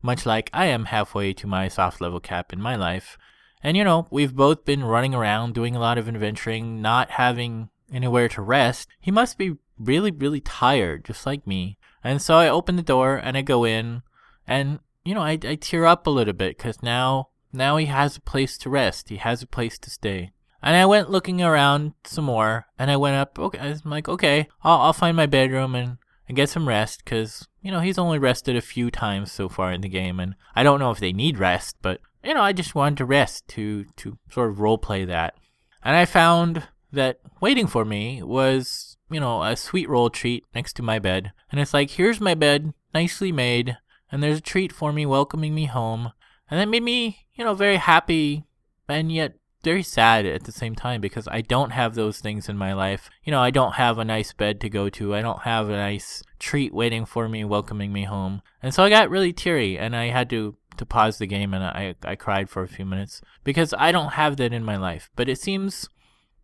much 0.00 0.24
like 0.24 0.48
I 0.52 0.66
am 0.66 0.86
halfway 0.86 1.32
to 1.34 1.46
my 1.46 1.68
soft 1.68 2.00
level 2.00 2.20
cap 2.20 2.52
in 2.52 2.60
my 2.60 2.76
life. 2.76 3.18
And 3.62 3.76
you 3.76 3.84
know, 3.84 4.06
we've 4.10 4.34
both 4.34 4.64
been 4.64 4.84
running 4.84 5.14
around 5.14 5.54
doing 5.54 5.76
a 5.76 5.80
lot 5.80 5.98
of 5.98 6.08
adventuring, 6.08 6.82
not 6.82 7.12
having 7.12 7.70
anywhere 7.92 8.28
to 8.28 8.42
rest. 8.42 8.88
He 9.00 9.10
must 9.10 9.38
be 9.38 9.56
really, 9.78 10.10
really 10.10 10.40
tired, 10.40 11.04
just 11.04 11.26
like 11.26 11.46
me. 11.46 11.78
And 12.02 12.20
so 12.20 12.36
I 12.36 12.48
open 12.48 12.76
the 12.76 12.82
door 12.82 13.16
and 13.16 13.36
I 13.36 13.42
go 13.42 13.64
in, 13.64 14.02
and 14.46 14.80
you 15.04 15.14
know, 15.14 15.22
I, 15.22 15.32
I 15.32 15.56
tear 15.56 15.86
up 15.86 16.06
a 16.06 16.10
little 16.10 16.32
bit 16.32 16.56
because 16.56 16.82
now, 16.82 17.28
now 17.52 17.76
he 17.76 17.86
has 17.86 18.16
a 18.16 18.20
place 18.20 18.56
to 18.58 18.70
rest. 18.70 19.08
He 19.08 19.16
has 19.16 19.42
a 19.42 19.46
place 19.46 19.78
to 19.78 19.90
stay. 19.90 20.32
And 20.62 20.76
I 20.76 20.86
went 20.86 21.10
looking 21.10 21.42
around 21.42 21.94
some 22.04 22.24
more, 22.24 22.66
and 22.78 22.90
I 22.90 22.96
went 22.96 23.16
up. 23.16 23.38
Okay, 23.38 23.58
I'm 23.58 23.78
like, 23.84 24.08
okay, 24.08 24.48
I'll, 24.62 24.78
I'll 24.78 24.92
find 24.92 25.16
my 25.16 25.26
bedroom 25.26 25.74
and, 25.74 25.98
and 26.28 26.36
get 26.36 26.48
some 26.48 26.68
rest 26.68 27.04
because 27.04 27.48
you 27.60 27.72
know 27.72 27.80
he's 27.80 27.98
only 27.98 28.18
rested 28.18 28.54
a 28.54 28.60
few 28.60 28.90
times 28.90 29.32
so 29.32 29.48
far 29.48 29.72
in 29.72 29.80
the 29.80 29.88
game, 29.88 30.20
and 30.20 30.36
I 30.54 30.62
don't 30.62 30.78
know 30.78 30.92
if 30.92 31.00
they 31.00 31.12
need 31.12 31.38
rest, 31.38 31.76
but 31.82 32.00
you 32.24 32.34
know, 32.34 32.42
I 32.42 32.52
just 32.52 32.74
wanted 32.74 32.98
to 32.98 33.04
rest 33.04 33.48
to 33.48 33.84
to 33.96 34.18
sort 34.30 34.50
of 34.50 34.60
role 34.60 34.78
play 34.78 35.04
that. 35.04 35.34
And 35.82 35.96
I 35.96 36.04
found 36.04 36.64
that 36.92 37.20
waiting 37.40 37.66
for 37.66 37.84
me 37.84 38.22
was, 38.22 38.96
you 39.10 39.18
know, 39.18 39.42
a 39.42 39.56
sweet 39.56 39.88
roll 39.88 40.10
treat 40.10 40.44
next 40.54 40.74
to 40.74 40.82
my 40.82 40.98
bed. 40.98 41.32
And 41.50 41.60
it's 41.60 41.74
like, 41.74 41.90
here's 41.90 42.20
my 42.20 42.34
bed, 42.34 42.72
nicely 42.94 43.32
made, 43.32 43.78
and 44.10 44.22
there's 44.22 44.38
a 44.38 44.42
treat 44.42 44.72
for 44.72 44.92
me 44.92 45.06
welcoming 45.06 45.54
me 45.54 45.66
home. 45.66 46.12
And 46.50 46.60
that 46.60 46.68
made 46.68 46.82
me, 46.82 47.26
you 47.34 47.44
know, 47.44 47.54
very 47.54 47.76
happy 47.76 48.44
and 48.88 49.10
yet 49.10 49.34
very 49.64 49.82
sad 49.82 50.26
at 50.26 50.44
the 50.44 50.52
same 50.52 50.74
time 50.74 51.00
because 51.00 51.28
I 51.28 51.40
don't 51.40 51.70
have 51.70 51.94
those 51.94 52.20
things 52.20 52.48
in 52.48 52.58
my 52.58 52.72
life. 52.72 53.08
You 53.24 53.30
know, 53.30 53.40
I 53.40 53.50
don't 53.50 53.74
have 53.74 53.98
a 53.98 54.04
nice 54.04 54.32
bed 54.32 54.60
to 54.60 54.68
go 54.68 54.88
to. 54.90 55.14
I 55.14 55.22
don't 55.22 55.42
have 55.42 55.68
a 55.68 55.76
nice 55.76 56.22
treat 56.38 56.74
waiting 56.74 57.06
for 57.06 57.28
me, 57.28 57.44
welcoming 57.44 57.92
me 57.92 58.04
home. 58.04 58.42
And 58.62 58.74
so 58.74 58.82
I 58.82 58.90
got 58.90 59.10
really 59.10 59.32
teary 59.32 59.78
and 59.78 59.94
I 59.94 60.08
had 60.08 60.28
to 60.30 60.56
to 60.76 60.86
pause 60.86 61.18
the 61.18 61.26
game 61.26 61.54
and 61.54 61.64
I, 61.64 61.94
I 62.02 62.16
cried 62.16 62.48
for 62.50 62.62
a 62.62 62.68
few 62.68 62.84
minutes 62.84 63.20
because 63.44 63.74
I 63.78 63.92
don't 63.92 64.12
have 64.12 64.36
that 64.38 64.52
in 64.52 64.64
my 64.64 64.76
life. 64.76 65.10
But 65.16 65.28
it 65.28 65.38
seems 65.38 65.88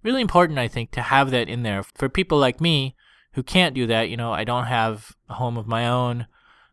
really 0.03 0.21
important, 0.21 0.59
I 0.59 0.69
think, 0.69 0.91
to 0.93 1.03
have 1.03 1.31
that 1.31 1.49
in 1.49 1.63
there 1.63 1.83
for 1.83 2.09
people 2.09 2.39
like 2.39 2.61
me 2.61 2.95
who 3.33 3.43
can't 3.43 3.75
do 3.75 3.87
that. 3.87 4.09
You 4.09 4.17
know, 4.17 4.33
I 4.33 4.45
don't 4.45 4.67
have 4.67 5.13
a 5.29 5.35
home 5.35 5.57
of 5.57 5.67
my 5.67 5.89
own. 5.89 6.27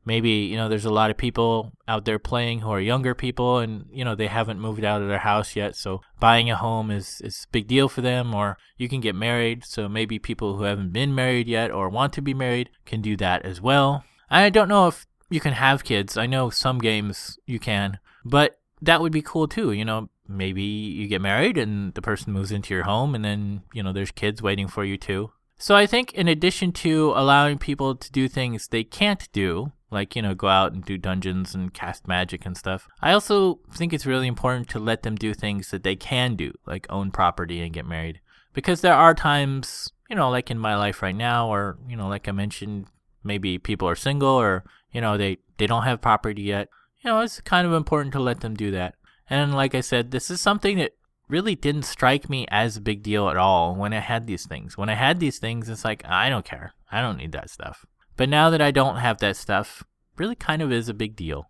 Maybe, 0.07 0.29
you 0.29 0.55
know, 0.55 0.69
there's 0.69 0.85
a 0.85 0.91
lot 0.91 1.09
of 1.09 1.17
people 1.17 1.71
out 1.87 2.05
there 2.05 2.19
playing 2.19 2.59
who 2.59 2.69
are 2.69 2.79
younger 2.79 3.15
people 3.15 3.57
and, 3.57 3.85
you 3.91 4.05
know, 4.05 4.13
they 4.13 4.27
haven't 4.27 4.59
moved 4.59 4.83
out 4.83 5.01
of 5.01 5.07
their 5.07 5.19
house 5.19 5.55
yet. 5.55 5.75
So 5.75 6.01
buying 6.19 6.49
a 6.51 6.55
home 6.55 6.91
is, 6.91 7.21
is 7.21 7.45
a 7.45 7.51
big 7.51 7.67
deal 7.67 7.89
for 7.89 8.01
them. 8.01 8.35
Or 8.35 8.57
you 8.77 8.87
can 8.87 9.01
get 9.01 9.15
married. 9.15 9.65
So 9.65 9.89
maybe 9.89 10.19
people 10.19 10.57
who 10.57 10.63
haven't 10.63 10.93
been 10.93 11.15
married 11.15 11.47
yet 11.47 11.71
or 11.71 11.89
want 11.89 12.13
to 12.13 12.21
be 12.21 12.35
married 12.35 12.69
can 12.85 13.01
do 13.01 13.17
that 13.17 13.43
as 13.43 13.59
well. 13.59 14.03
I 14.29 14.51
don't 14.51 14.69
know 14.69 14.87
if 14.87 15.07
you 15.29 15.39
can 15.39 15.53
have 15.53 15.83
kids. 15.83 16.17
I 16.17 16.25
know 16.25 16.49
some 16.49 16.79
games 16.79 17.39
you 17.45 17.59
can, 17.59 17.99
but 18.23 18.59
that 18.81 19.01
would 19.01 19.11
be 19.11 19.21
cool 19.21 19.47
too. 19.47 19.71
You 19.71 19.85
know, 19.85 20.09
maybe 20.27 20.61
you 20.61 21.07
get 21.07 21.21
married 21.21 21.57
and 21.57 21.93
the 21.93 22.01
person 22.01 22.33
moves 22.33 22.51
into 22.51 22.73
your 22.73 22.83
home 22.83 23.15
and 23.15 23.23
then, 23.23 23.63
you 23.73 23.83
know, 23.83 23.93
there's 23.93 24.11
kids 24.11 24.41
waiting 24.41 24.67
for 24.67 24.83
you 24.83 24.97
too. 24.97 25.31
So 25.57 25.75
I 25.75 25.85
think 25.85 26.13
in 26.13 26.27
addition 26.27 26.71
to 26.73 27.13
allowing 27.15 27.57
people 27.57 27.95
to 27.95 28.11
do 28.11 28.27
things 28.27 28.67
they 28.67 28.83
can't 28.83 29.31
do, 29.31 29.71
like, 29.89 30.15
you 30.15 30.21
know, 30.21 30.35
go 30.35 30.47
out 30.47 30.73
and 30.73 30.83
do 30.83 30.97
dungeons 30.97 31.55
and 31.55 31.73
cast 31.73 32.07
magic 32.07 32.45
and 32.45 32.57
stuff, 32.57 32.87
I 33.01 33.13
also 33.13 33.59
think 33.73 33.93
it's 33.93 34.05
really 34.05 34.27
important 34.27 34.67
to 34.69 34.79
let 34.79 35.03
them 35.03 35.15
do 35.15 35.33
things 35.33 35.71
that 35.71 35.83
they 35.83 35.95
can 35.95 36.35
do, 36.35 36.53
like 36.65 36.85
own 36.89 37.11
property 37.11 37.61
and 37.61 37.73
get 37.73 37.85
married. 37.85 38.19
Because 38.53 38.81
there 38.81 38.93
are 38.93 39.13
times, 39.13 39.91
you 40.09 40.15
know, 40.15 40.29
like 40.29 40.51
in 40.51 40.59
my 40.59 40.75
life 40.75 41.01
right 41.01 41.15
now, 41.15 41.47
or, 41.47 41.77
you 41.87 41.95
know, 41.95 42.07
like 42.07 42.27
I 42.27 42.31
mentioned, 42.31 42.87
maybe 43.23 43.57
people 43.57 43.87
are 43.87 43.95
single 43.95 44.29
or 44.29 44.65
you 44.95 45.01
know, 45.01 45.17
they, 45.17 45.39
they 45.57 45.67
don't 45.67 45.83
have 45.83 45.99
property 45.99 46.43
yet, 46.43 46.69
you 47.03 47.09
know, 47.09 47.19
it's 47.19 47.41
kind 47.41 47.67
of 47.67 47.73
important 47.73 48.13
to 48.13 48.19
let 48.21 48.39
them 48.39 48.55
do 48.55 48.71
that. 48.71 48.95
And 49.29 49.53
like 49.53 49.75
I 49.75 49.81
said, 49.81 50.11
this 50.11 50.31
is 50.31 50.39
something 50.39 50.77
that 50.77 50.93
really 51.27 51.53
didn't 51.53 51.83
strike 51.83 52.29
me 52.29 52.45
as 52.49 52.77
a 52.77 52.81
big 52.81 53.03
deal 53.03 53.27
at 53.27 53.35
all 53.35 53.75
when 53.75 53.91
I 53.91 53.99
had 53.99 54.25
these 54.25 54.45
things. 54.45 54.77
When 54.77 54.87
I 54.87 54.93
had 54.93 55.19
these 55.19 55.37
things, 55.37 55.67
it's 55.67 55.83
like, 55.83 56.05
I 56.05 56.29
don't 56.29 56.45
care. 56.45 56.75
I 56.93 57.01
don't 57.01 57.17
need 57.17 57.33
that 57.33 57.49
stuff. 57.49 57.85
But 58.15 58.29
now 58.29 58.49
that 58.49 58.61
I 58.61 58.71
don't 58.71 58.95
have 58.95 59.17
that 59.17 59.35
stuff, 59.35 59.83
really 60.15 60.35
kind 60.35 60.61
of 60.61 60.71
is 60.71 60.87
a 60.87 60.93
big 60.93 61.17
deal. 61.17 61.49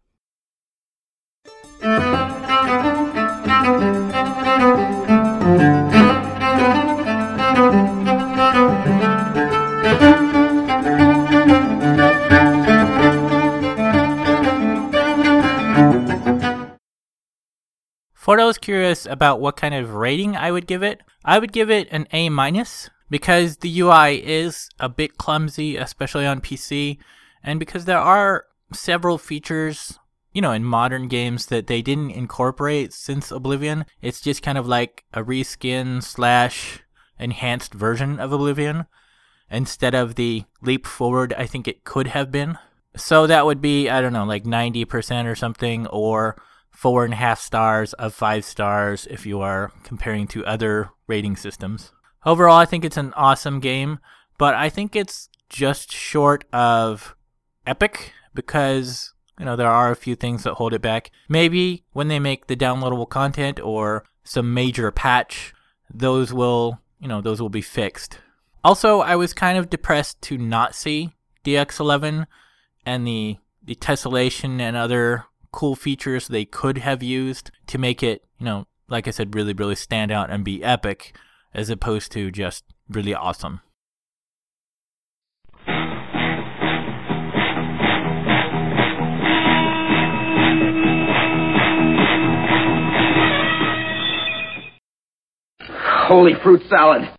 For 18.26 18.38
those 18.38 18.58
curious 18.58 19.06
about 19.06 19.40
what 19.40 19.56
kind 19.56 19.76
of 19.76 19.94
rating 19.94 20.36
I 20.36 20.50
would 20.50 20.66
give 20.66 20.82
it, 20.82 21.00
I 21.24 21.38
would 21.38 21.52
give 21.52 21.70
it 21.70 21.88
an 21.92 22.08
A 22.12 22.30
minus 22.30 22.90
because 23.08 23.58
the 23.58 23.82
UI 23.82 24.16
is 24.16 24.68
a 24.80 24.90
bit 24.90 25.20
clumsy, 25.20 25.78
especially 25.78 26.26
on 26.26 26.42
PC, 26.42 26.98
and 27.44 27.60
because 27.60 27.86
there 27.86 28.00
are 28.00 28.46
several 28.74 29.20
features, 29.20 30.00
you 30.34 30.42
know, 30.42 30.54
in 30.54 30.64
modern 30.64 31.08
games 31.08 31.46
that 31.46 31.68
they 31.68 31.84
didn't 31.84 32.10
incorporate 32.10 32.94
since 32.94 33.30
Oblivion. 33.30 33.86
It's 34.02 34.22
just 34.22 34.42
kind 34.42 34.58
of 34.58 34.66
like 34.66 35.04
a 35.14 35.24
reskin 35.24 36.02
slash 36.02 36.80
enhanced 37.20 37.76
version 37.76 38.20
of 38.20 38.34
Oblivion 38.34 38.88
instead 39.52 39.94
of 39.94 40.16
the 40.16 40.46
leap 40.64 40.88
forward 40.88 41.32
I 41.38 41.46
think 41.46 41.68
it 41.68 41.84
could 41.84 42.08
have 42.08 42.32
been. 42.32 42.58
So 42.96 43.28
that 43.28 43.46
would 43.46 43.62
be, 43.62 43.88
I 43.88 44.02
don't 44.02 44.14
know, 44.14 44.26
like 44.26 44.46
90% 44.46 45.26
or 45.28 45.36
something, 45.36 45.86
or 45.86 46.42
four 46.76 47.06
and 47.06 47.14
a 47.14 47.18
half 47.18 47.40
stars 47.40 47.94
of 47.94 48.14
five 48.14 48.46
stars 48.46 49.08
if 49.10 49.26
you 49.26 49.42
are 49.42 49.72
comparing 49.84 50.28
to 50.28 50.46
other 50.46 50.90
rating 51.08 51.36
systems. 51.36 51.92
Overall, 52.26 52.58
I 52.58 52.66
think 52.66 52.84
it's 52.84 52.98
an 52.98 53.14
awesome 53.14 53.60
game, 53.60 54.00
but 54.38 54.54
I 54.56 54.70
think 54.70 54.96
it's 54.96 55.30
just 55.50 55.92
short 55.92 56.44
of 56.52 57.16
epic 57.66 58.14
because 58.34 59.14
you 59.40 59.46
know 59.46 59.56
there 59.56 59.70
are 59.70 59.92
a 59.92 59.96
few 59.96 60.16
things 60.16 60.44
that 60.44 60.56
hold 60.56 60.74
it 60.74 60.82
back. 60.82 61.12
Maybe 61.30 61.84
when 61.94 62.08
they 62.08 62.20
make 62.20 62.48
the 62.48 62.56
downloadable 62.56 63.10
content 63.10 63.60
or 63.60 64.04
some 64.24 64.54
major 64.54 64.92
patch, 64.92 65.54
those 65.94 66.34
will 66.34 66.80
you 67.00 67.08
know 67.08 67.22
those 67.22 67.42
will 67.42 67.50
be 67.50 67.62
fixed. 67.62 68.20
Also, 68.64 69.00
I 69.00 69.16
was 69.16 69.34
kind 69.34 69.58
of 69.58 69.70
depressed 69.70 70.22
to 70.24 70.38
not 70.38 70.74
see 70.74 71.12
DX11 71.46 72.26
and 72.86 73.08
the 73.08 73.38
the 73.64 73.76
tessellation 73.76 74.60
and 74.60 74.76
other 74.76 75.26
cool 75.56 75.76
features 75.76 76.28
they 76.28 76.44
could 76.44 76.78
have 76.80 77.02
used 77.02 77.50
to 77.66 77.78
make 77.78 78.04
it, 78.04 78.26
you 78.38 78.46
know, 78.46 78.68
like 78.90 79.08
I 79.08 79.12
said, 79.12 79.34
really, 79.34 79.54
really 79.54 79.76
stand 79.76 80.12
out 80.12 80.30
and 80.30 80.44
be 80.44 80.62
epic, 80.62 81.16
as 81.54 81.70
opposed 81.70 82.12
to 82.12 82.30
just 82.30 82.66
really 82.90 83.16
awesome. 83.16 83.62
Holy 96.08 96.34
fruit 96.44 96.64
salad. 96.70 97.10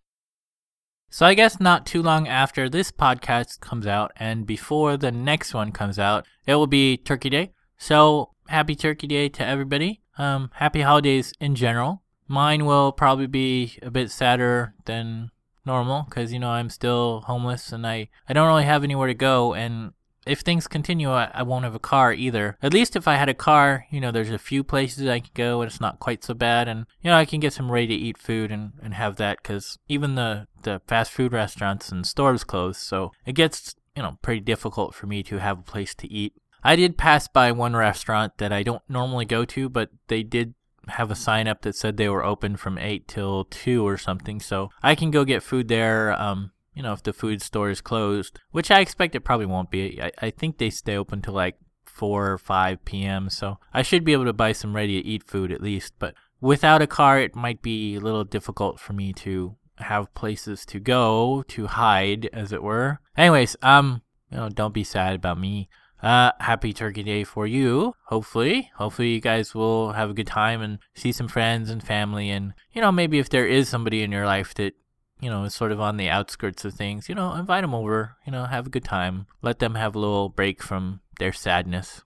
So 1.08 1.24
I 1.24 1.32
guess 1.32 1.58
not 1.58 1.86
too 1.86 2.02
long 2.02 2.28
after 2.28 2.68
this 2.68 2.92
podcast 2.92 3.60
comes 3.60 3.86
out 3.86 4.12
and 4.16 4.46
before 4.46 4.98
the 4.98 5.10
next 5.10 5.54
one 5.54 5.72
comes 5.72 5.98
out, 5.98 6.26
it 6.46 6.54
will 6.56 6.66
be 6.66 6.98
Turkey 6.98 7.30
Day. 7.30 7.52
So 7.78 8.30
happy 8.48 8.74
Turkey 8.74 9.06
Day 9.06 9.28
to 9.30 9.44
everybody. 9.44 10.00
Um, 10.18 10.50
happy 10.54 10.82
holidays 10.82 11.32
in 11.40 11.54
general. 11.54 12.02
Mine 12.28 12.64
will 12.64 12.92
probably 12.92 13.26
be 13.26 13.78
a 13.82 13.90
bit 13.90 14.10
sadder 14.10 14.74
than 14.84 15.30
normal 15.64 16.04
because 16.08 16.32
you 16.32 16.38
know 16.38 16.50
I'm 16.50 16.70
still 16.70 17.22
homeless 17.26 17.72
and 17.72 17.86
I 17.86 18.08
I 18.28 18.32
don't 18.32 18.46
really 18.46 18.64
have 18.64 18.84
anywhere 18.84 19.08
to 19.08 19.14
go 19.14 19.52
and 19.52 19.92
if 20.26 20.40
things 20.40 20.66
continue 20.66 21.10
I, 21.10 21.30
I 21.32 21.42
won't 21.44 21.64
have 21.64 21.74
a 21.74 21.80
car 21.80 22.12
either. 22.12 22.56
At 22.60 22.74
least 22.74 22.96
if 22.96 23.06
I 23.06 23.14
had 23.14 23.28
a 23.28 23.34
car, 23.34 23.86
you 23.90 24.00
know, 24.00 24.10
there's 24.10 24.30
a 24.30 24.38
few 24.38 24.64
places 24.64 25.06
I 25.06 25.20
can 25.20 25.30
go 25.34 25.60
and 25.60 25.70
it's 25.70 25.80
not 25.80 26.00
quite 26.00 26.24
so 26.24 26.34
bad 26.34 26.66
and 26.68 26.86
you 27.02 27.10
know 27.10 27.16
I 27.16 27.24
can 27.24 27.40
get 27.40 27.52
some 27.52 27.70
ready 27.70 27.88
to 27.88 27.94
eat 27.94 28.18
food 28.18 28.50
and 28.50 28.72
and 28.82 28.94
have 28.94 29.16
that 29.16 29.38
because 29.42 29.78
even 29.88 30.14
the 30.14 30.46
the 30.62 30.80
fast 30.86 31.12
food 31.12 31.32
restaurants 31.32 31.90
and 31.90 32.06
stores 32.06 32.42
close 32.42 32.78
so 32.78 33.12
it 33.24 33.34
gets 33.34 33.76
you 33.94 34.02
know 34.02 34.18
pretty 34.22 34.40
difficult 34.40 34.94
for 34.94 35.06
me 35.06 35.22
to 35.24 35.38
have 35.38 35.58
a 35.60 35.62
place 35.62 35.94
to 35.96 36.10
eat 36.10 36.32
I 36.66 36.74
did 36.74 36.98
pass 36.98 37.28
by 37.28 37.52
one 37.52 37.76
restaurant 37.76 38.38
that 38.38 38.52
I 38.52 38.64
don't 38.64 38.82
normally 38.88 39.24
go 39.24 39.44
to, 39.44 39.68
but 39.68 39.90
they 40.08 40.24
did 40.24 40.54
have 40.88 41.12
a 41.12 41.14
sign 41.14 41.46
up 41.46 41.62
that 41.62 41.76
said 41.76 41.96
they 41.96 42.08
were 42.08 42.24
open 42.24 42.56
from 42.56 42.76
8 42.76 43.06
till 43.06 43.44
2 43.44 43.86
or 43.86 43.96
something. 43.96 44.40
So 44.40 44.70
I 44.82 44.96
can 44.96 45.12
go 45.12 45.24
get 45.24 45.44
food 45.44 45.68
there, 45.68 46.20
um, 46.20 46.50
you 46.74 46.82
know, 46.82 46.92
if 46.92 47.04
the 47.04 47.12
food 47.12 47.40
store 47.40 47.70
is 47.70 47.80
closed, 47.80 48.40
which 48.50 48.72
I 48.72 48.80
expect 48.80 49.14
it 49.14 49.20
probably 49.20 49.46
won't 49.46 49.70
be. 49.70 50.02
I, 50.02 50.10
I 50.20 50.30
think 50.30 50.58
they 50.58 50.70
stay 50.70 50.96
open 50.96 51.22
till 51.22 51.34
like 51.34 51.54
4 51.84 52.32
or 52.32 52.38
5 52.38 52.84
p.m. 52.84 53.30
So 53.30 53.58
I 53.72 53.82
should 53.82 54.04
be 54.04 54.12
able 54.12 54.24
to 54.24 54.32
buy 54.32 54.50
some 54.50 54.74
ready 54.74 55.00
to 55.00 55.08
eat 55.08 55.22
food 55.22 55.52
at 55.52 55.62
least. 55.62 55.94
But 56.00 56.14
without 56.40 56.82
a 56.82 56.88
car, 56.88 57.20
it 57.20 57.36
might 57.36 57.62
be 57.62 57.94
a 57.94 58.00
little 58.00 58.24
difficult 58.24 58.80
for 58.80 58.92
me 58.92 59.12
to 59.12 59.54
have 59.76 60.12
places 60.14 60.66
to 60.66 60.80
go 60.80 61.44
to 61.46 61.68
hide, 61.68 62.28
as 62.32 62.50
it 62.50 62.64
were. 62.64 62.98
Anyways, 63.16 63.54
um, 63.62 64.02
you 64.32 64.38
know, 64.38 64.48
don't 64.48 64.74
be 64.74 64.82
sad 64.82 65.14
about 65.14 65.38
me. 65.38 65.68
Uh, 66.02 66.30
happy 66.40 66.72
Turkey 66.72 67.02
Day 67.02 67.24
for 67.24 67.46
you. 67.46 67.94
Hopefully, 68.06 68.70
hopefully 68.76 69.14
you 69.14 69.20
guys 69.20 69.54
will 69.54 69.92
have 69.92 70.10
a 70.10 70.14
good 70.14 70.26
time 70.26 70.60
and 70.60 70.78
see 70.94 71.10
some 71.10 71.28
friends 71.28 71.70
and 71.70 71.82
family. 71.82 72.28
And 72.30 72.52
you 72.72 72.80
know, 72.80 72.92
maybe 72.92 73.18
if 73.18 73.30
there 73.30 73.46
is 73.46 73.68
somebody 73.68 74.02
in 74.02 74.12
your 74.12 74.26
life 74.26 74.54
that 74.54 74.74
you 75.20 75.30
know 75.30 75.44
is 75.44 75.54
sort 75.54 75.72
of 75.72 75.80
on 75.80 75.96
the 75.96 76.10
outskirts 76.10 76.64
of 76.64 76.74
things, 76.74 77.08
you 77.08 77.14
know, 77.14 77.34
invite 77.34 77.62
them 77.62 77.74
over. 77.74 78.16
You 78.26 78.32
know, 78.32 78.44
have 78.44 78.66
a 78.66 78.70
good 78.70 78.84
time. 78.84 79.26
Let 79.42 79.58
them 79.58 79.74
have 79.74 79.94
a 79.94 79.98
little 79.98 80.28
break 80.28 80.62
from 80.62 81.00
their 81.18 81.32
sadness. 81.32 82.02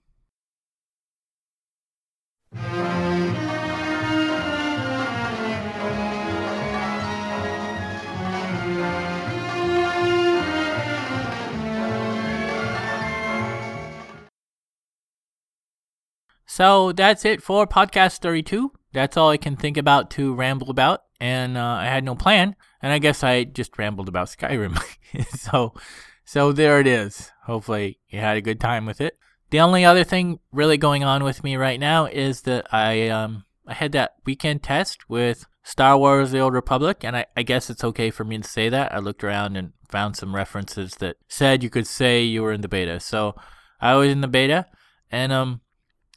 So 16.61 16.92
that's 16.92 17.25
it 17.25 17.42
for 17.42 17.66
podcast 17.66 18.18
32. 18.18 18.70
That's 18.92 19.16
all 19.16 19.31
I 19.31 19.38
can 19.38 19.57
think 19.57 19.79
about 19.79 20.11
to 20.11 20.35
ramble 20.35 20.68
about. 20.68 21.05
And 21.18 21.57
uh, 21.57 21.79
I 21.81 21.87
had 21.87 22.05
no 22.05 22.14
plan. 22.14 22.55
And 22.83 22.92
I 22.92 22.99
guess 22.99 23.25
I 23.25 23.44
just 23.44 23.79
rambled 23.79 24.11
about 24.11 24.29
Skyrim. 24.29 24.79
so, 25.38 25.73
so 26.27 26.53
there 26.53 26.79
it 26.79 26.87
is. 26.87 27.33
Hopefully 27.46 27.99
you 28.11 28.20
had 28.20 28.37
a 28.37 28.42
good 28.42 28.61
time 28.61 28.85
with 28.85 29.01
it. 29.01 29.16
The 29.49 29.61
only 29.61 29.87
other 29.87 30.05
thing 30.05 30.38
really 30.53 30.77
going 30.77 31.03
on 31.03 31.25
with 31.25 31.42
me 31.42 31.57
right 31.57 31.81
now 31.81 32.05
is 32.05 32.42
that 32.42 32.66
I 32.70 33.09
um 33.09 33.46
I 33.66 33.73
had 33.73 33.92
that 33.92 34.16
weekend 34.27 34.62
test 34.62 35.09
with 35.09 35.46
Star 35.62 35.96
Wars: 35.96 36.31
The 36.31 36.40
Old 36.40 36.53
Republic, 36.53 37.03
and 37.03 37.16
I, 37.16 37.25
I 37.38 37.42
guess 37.42 37.70
it's 37.70 37.85
okay 37.85 38.11
for 38.11 38.25
me 38.25 38.37
to 38.37 38.46
say 38.46 38.68
that. 38.68 38.94
I 38.94 38.99
looked 38.99 39.25
around 39.25 39.57
and 39.57 39.73
found 39.88 40.16
some 40.18 40.37
references 40.37 40.96
that 40.96 41.16
said 41.27 41.62
you 41.62 41.70
could 41.70 41.87
say 41.87 42.23
you 42.23 42.42
were 42.42 42.53
in 42.53 42.61
the 42.61 42.68
beta. 42.68 43.01
So 43.01 43.35
I 43.81 43.94
was 43.94 44.11
in 44.11 44.20
the 44.20 44.29
beta, 44.29 44.66
and 45.11 45.33
um 45.33 45.62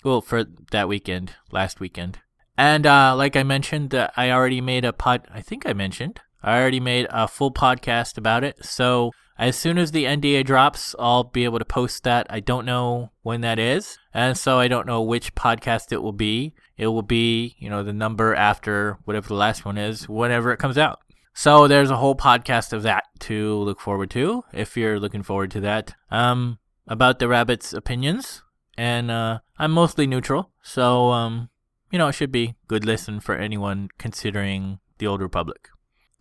well, 0.03 0.21
for 0.21 0.45
that 0.71 0.87
weekend, 0.87 1.33
last 1.51 1.79
weekend. 1.79 2.19
And 2.57 2.85
uh, 2.85 3.15
like 3.15 3.35
I 3.35 3.43
mentioned, 3.43 3.95
uh, 3.95 4.09
I 4.15 4.31
already 4.31 4.61
made 4.61 4.85
a 4.85 4.93
pod. 4.93 5.27
I 5.33 5.41
think 5.41 5.65
I 5.65 5.73
mentioned 5.73 6.21
I 6.43 6.59
already 6.59 6.81
made 6.81 7.07
a 7.09 7.27
full 7.27 7.51
podcast 7.51 8.17
about 8.17 8.43
it. 8.43 8.65
So 8.65 9.11
as 9.39 9.55
soon 9.55 9.77
as 9.77 9.91
the 9.91 10.03
NDA 10.03 10.45
drops, 10.45 10.93
I'll 10.99 11.23
be 11.23 11.45
able 11.45 11.59
to 11.59 11.65
post 11.65 12.03
that. 12.03 12.27
I 12.29 12.41
don't 12.41 12.65
know 12.65 13.11
when 13.21 13.41
that 13.41 13.57
is, 13.57 13.97
and 14.13 14.37
so 14.37 14.59
I 14.59 14.67
don't 14.67 14.85
know 14.85 15.01
which 15.01 15.35
podcast 15.35 15.93
it 15.93 16.03
will 16.03 16.11
be. 16.11 16.53
It 16.77 16.87
will 16.87 17.01
be, 17.01 17.55
you 17.59 17.69
know, 17.69 17.81
the 17.81 17.93
number 17.93 18.35
after 18.35 18.97
whatever 19.05 19.29
the 19.29 19.35
last 19.35 19.63
one 19.63 19.77
is, 19.77 20.09
whenever 20.09 20.51
it 20.51 20.57
comes 20.57 20.77
out. 20.77 20.99
So 21.33 21.67
there's 21.67 21.89
a 21.89 21.97
whole 21.97 22.15
podcast 22.15 22.73
of 22.73 22.83
that 22.83 23.05
to 23.21 23.55
look 23.55 23.79
forward 23.79 24.11
to 24.11 24.43
if 24.53 24.75
you're 24.77 24.99
looking 24.99 25.23
forward 25.23 25.49
to 25.51 25.61
that. 25.61 25.95
Um, 26.11 26.59
about 26.85 27.19
the 27.19 27.29
rabbit's 27.29 27.73
opinions 27.73 28.43
and 28.77 29.11
uh, 29.11 29.39
I'm 29.57 29.71
mostly 29.71 30.07
neutral, 30.07 30.51
so 30.61 31.11
um, 31.11 31.49
you 31.91 31.97
know 31.99 32.07
it 32.07 32.13
should 32.13 32.31
be 32.31 32.55
good 32.67 32.85
listen 32.85 33.19
for 33.19 33.35
anyone 33.35 33.89
considering 33.97 34.79
the 34.97 35.07
Old 35.07 35.21
Republic. 35.21 35.69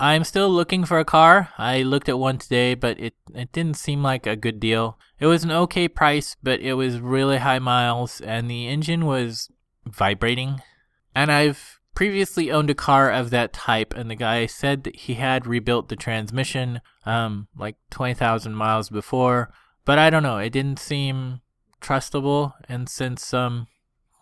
I'm 0.00 0.24
still 0.24 0.50
looking 0.50 0.84
for 0.84 0.98
a 0.98 1.04
car. 1.04 1.50
I 1.58 1.82
looked 1.82 2.08
at 2.08 2.18
one 2.18 2.38
today, 2.38 2.74
but 2.74 2.98
it 2.98 3.14
it 3.34 3.52
didn't 3.52 3.76
seem 3.76 4.02
like 4.02 4.26
a 4.26 4.34
good 4.34 4.58
deal. 4.58 4.98
It 5.20 5.26
was 5.26 5.44
an 5.44 5.52
okay 5.52 5.86
price, 5.86 6.36
but 6.42 6.60
it 6.60 6.74
was 6.74 6.98
really 6.98 7.38
high 7.38 7.60
miles, 7.60 8.20
and 8.20 8.50
the 8.50 8.66
engine 8.66 9.06
was 9.06 9.48
vibrating. 9.86 10.60
And 11.14 11.30
I've 11.30 11.78
previously 11.94 12.50
owned 12.50 12.70
a 12.70 12.74
car 12.74 13.12
of 13.12 13.30
that 13.30 13.52
type, 13.52 13.94
and 13.94 14.10
the 14.10 14.16
guy 14.16 14.46
said 14.46 14.82
that 14.84 14.96
he 14.96 15.14
had 15.14 15.46
rebuilt 15.46 15.88
the 15.88 15.94
transmission, 15.94 16.80
um, 17.06 17.46
like 17.56 17.76
twenty 17.90 18.14
thousand 18.14 18.54
miles 18.54 18.88
before. 18.88 19.52
But 19.84 20.00
I 20.00 20.10
don't 20.10 20.24
know. 20.24 20.38
It 20.38 20.50
didn't 20.50 20.80
seem 20.80 21.41
trustable, 21.83 22.55
and 22.68 22.88
since 22.88 23.35
um 23.35 23.66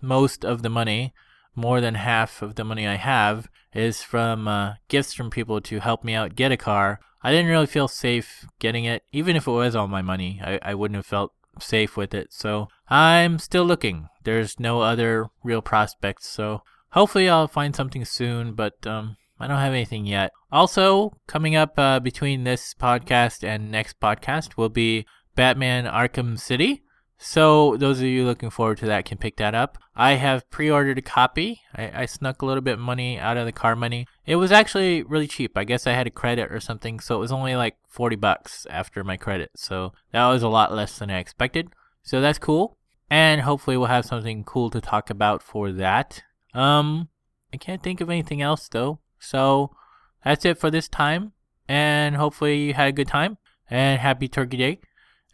most 0.02 0.44
of 0.44 0.62
the 0.62 0.70
money, 0.70 1.12
more 1.54 1.80
than 1.80 1.94
half 1.94 2.42
of 2.42 2.54
the 2.54 2.64
money 2.64 2.86
I 2.86 2.96
have, 2.96 3.48
is 3.74 4.02
from 4.02 4.48
uh, 4.48 4.74
gifts 4.88 5.12
from 5.12 5.30
people 5.30 5.60
to 5.62 5.80
help 5.80 6.04
me 6.04 6.14
out 6.14 6.34
get 6.34 6.52
a 6.52 6.56
car. 6.56 7.00
I 7.22 7.30
didn't 7.32 7.50
really 7.50 7.66
feel 7.66 7.88
safe 7.88 8.46
getting 8.58 8.84
it, 8.84 9.02
even 9.12 9.36
if 9.36 9.46
it 9.46 9.50
was 9.50 9.76
all 9.76 9.88
my 9.88 10.02
money. 10.02 10.40
I, 10.42 10.58
I 10.62 10.74
wouldn't 10.74 10.96
have 10.96 11.06
felt 11.06 11.32
safe 11.60 11.96
with 11.96 12.14
it. 12.14 12.32
So 12.32 12.68
I'm 12.88 13.38
still 13.38 13.64
looking. 13.64 14.08
There's 14.24 14.58
no 14.58 14.80
other 14.80 15.28
real 15.42 15.60
prospects. 15.60 16.28
So 16.28 16.62
hopefully 16.92 17.28
I'll 17.28 17.48
find 17.48 17.76
something 17.76 18.04
soon, 18.04 18.54
but 18.54 18.86
um, 18.86 19.16
I 19.38 19.46
don't 19.46 19.58
have 19.58 19.72
anything 19.72 20.06
yet. 20.06 20.32
Also, 20.50 21.12
coming 21.26 21.54
up 21.54 21.78
uh, 21.78 22.00
between 22.00 22.44
this 22.44 22.74
podcast 22.74 23.46
and 23.46 23.70
next 23.70 24.00
podcast 24.00 24.56
will 24.56 24.70
be 24.70 25.04
Batman 25.34 25.84
Arkham 25.84 26.38
City. 26.38 26.82
So 27.22 27.76
those 27.76 27.98
of 28.00 28.06
you 28.06 28.24
looking 28.24 28.48
forward 28.48 28.78
to 28.78 28.86
that 28.86 29.04
can 29.04 29.18
pick 29.18 29.36
that 29.36 29.54
up. 29.54 29.76
I 29.94 30.12
have 30.12 30.48
pre-ordered 30.48 30.96
a 30.96 31.02
copy. 31.02 31.60
I, 31.76 32.02
I, 32.02 32.06
snuck 32.06 32.40
a 32.40 32.46
little 32.46 32.62
bit 32.62 32.74
of 32.74 32.80
money 32.80 33.18
out 33.18 33.36
of 33.36 33.44
the 33.44 33.52
car 33.52 33.76
money. 33.76 34.06
It 34.24 34.36
was 34.36 34.50
actually 34.50 35.02
really 35.02 35.26
cheap. 35.26 35.52
I 35.54 35.64
guess 35.64 35.86
I 35.86 35.92
had 35.92 36.06
a 36.06 36.10
credit 36.10 36.50
or 36.50 36.60
something, 36.60 36.98
so 36.98 37.16
it 37.16 37.18
was 37.18 37.30
only 37.30 37.56
like 37.56 37.76
40 37.88 38.16
bucks 38.16 38.66
after 38.70 39.04
my 39.04 39.18
credit. 39.18 39.50
So 39.54 39.92
that 40.12 40.26
was 40.28 40.42
a 40.42 40.48
lot 40.48 40.72
less 40.72 40.98
than 40.98 41.10
I 41.10 41.18
expected. 41.18 41.68
So 42.02 42.22
that's 42.22 42.38
cool. 42.38 42.78
And 43.10 43.42
hopefully 43.42 43.76
we'll 43.76 43.88
have 43.88 44.06
something 44.06 44.42
cool 44.42 44.70
to 44.70 44.80
talk 44.80 45.10
about 45.10 45.42
for 45.42 45.72
that. 45.72 46.22
Um 46.54 47.10
I 47.52 47.58
can't 47.58 47.82
think 47.82 48.00
of 48.00 48.08
anything 48.08 48.40
else 48.40 48.66
though. 48.66 49.00
So 49.18 49.76
that's 50.24 50.46
it 50.46 50.56
for 50.56 50.70
this 50.70 50.88
time. 50.88 51.32
And 51.68 52.16
hopefully 52.16 52.62
you 52.62 52.74
had 52.74 52.88
a 52.88 52.92
good 52.92 53.08
time. 53.08 53.36
And 53.68 54.00
happy 54.00 54.26
Turkey 54.26 54.56
Day. 54.56 54.80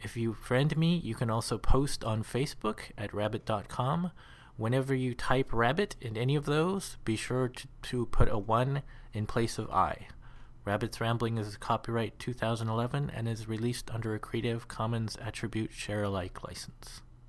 If 0.00 0.16
you 0.16 0.34
friend 0.34 0.76
me, 0.76 0.96
you 0.96 1.14
can 1.14 1.30
also 1.30 1.58
post 1.58 2.04
on 2.04 2.22
Facebook 2.22 2.90
at 2.96 3.14
rabbit.com. 3.14 4.10
Whenever 4.56 4.94
you 4.94 5.14
type 5.14 5.52
rabbit 5.52 5.96
in 6.00 6.16
any 6.16 6.36
of 6.36 6.44
those, 6.44 6.96
be 7.04 7.16
sure 7.16 7.48
to, 7.48 7.68
to 7.82 8.06
put 8.06 8.30
a 8.30 8.38
1 8.38 8.82
in 9.12 9.26
place 9.26 9.58
of 9.58 9.70
I. 9.70 10.08
Rabbit's 10.64 11.00
Rambling 11.00 11.38
is 11.38 11.56
copyright 11.56 12.18
2011 12.18 13.10
and 13.14 13.28
is 13.28 13.46
released 13.46 13.90
under 13.92 14.14
a 14.14 14.18
Creative 14.18 14.66
Commons 14.66 15.16
Attribute 15.22 15.72
Share 15.72 16.02
Alike 16.02 16.42
license. 16.42 17.02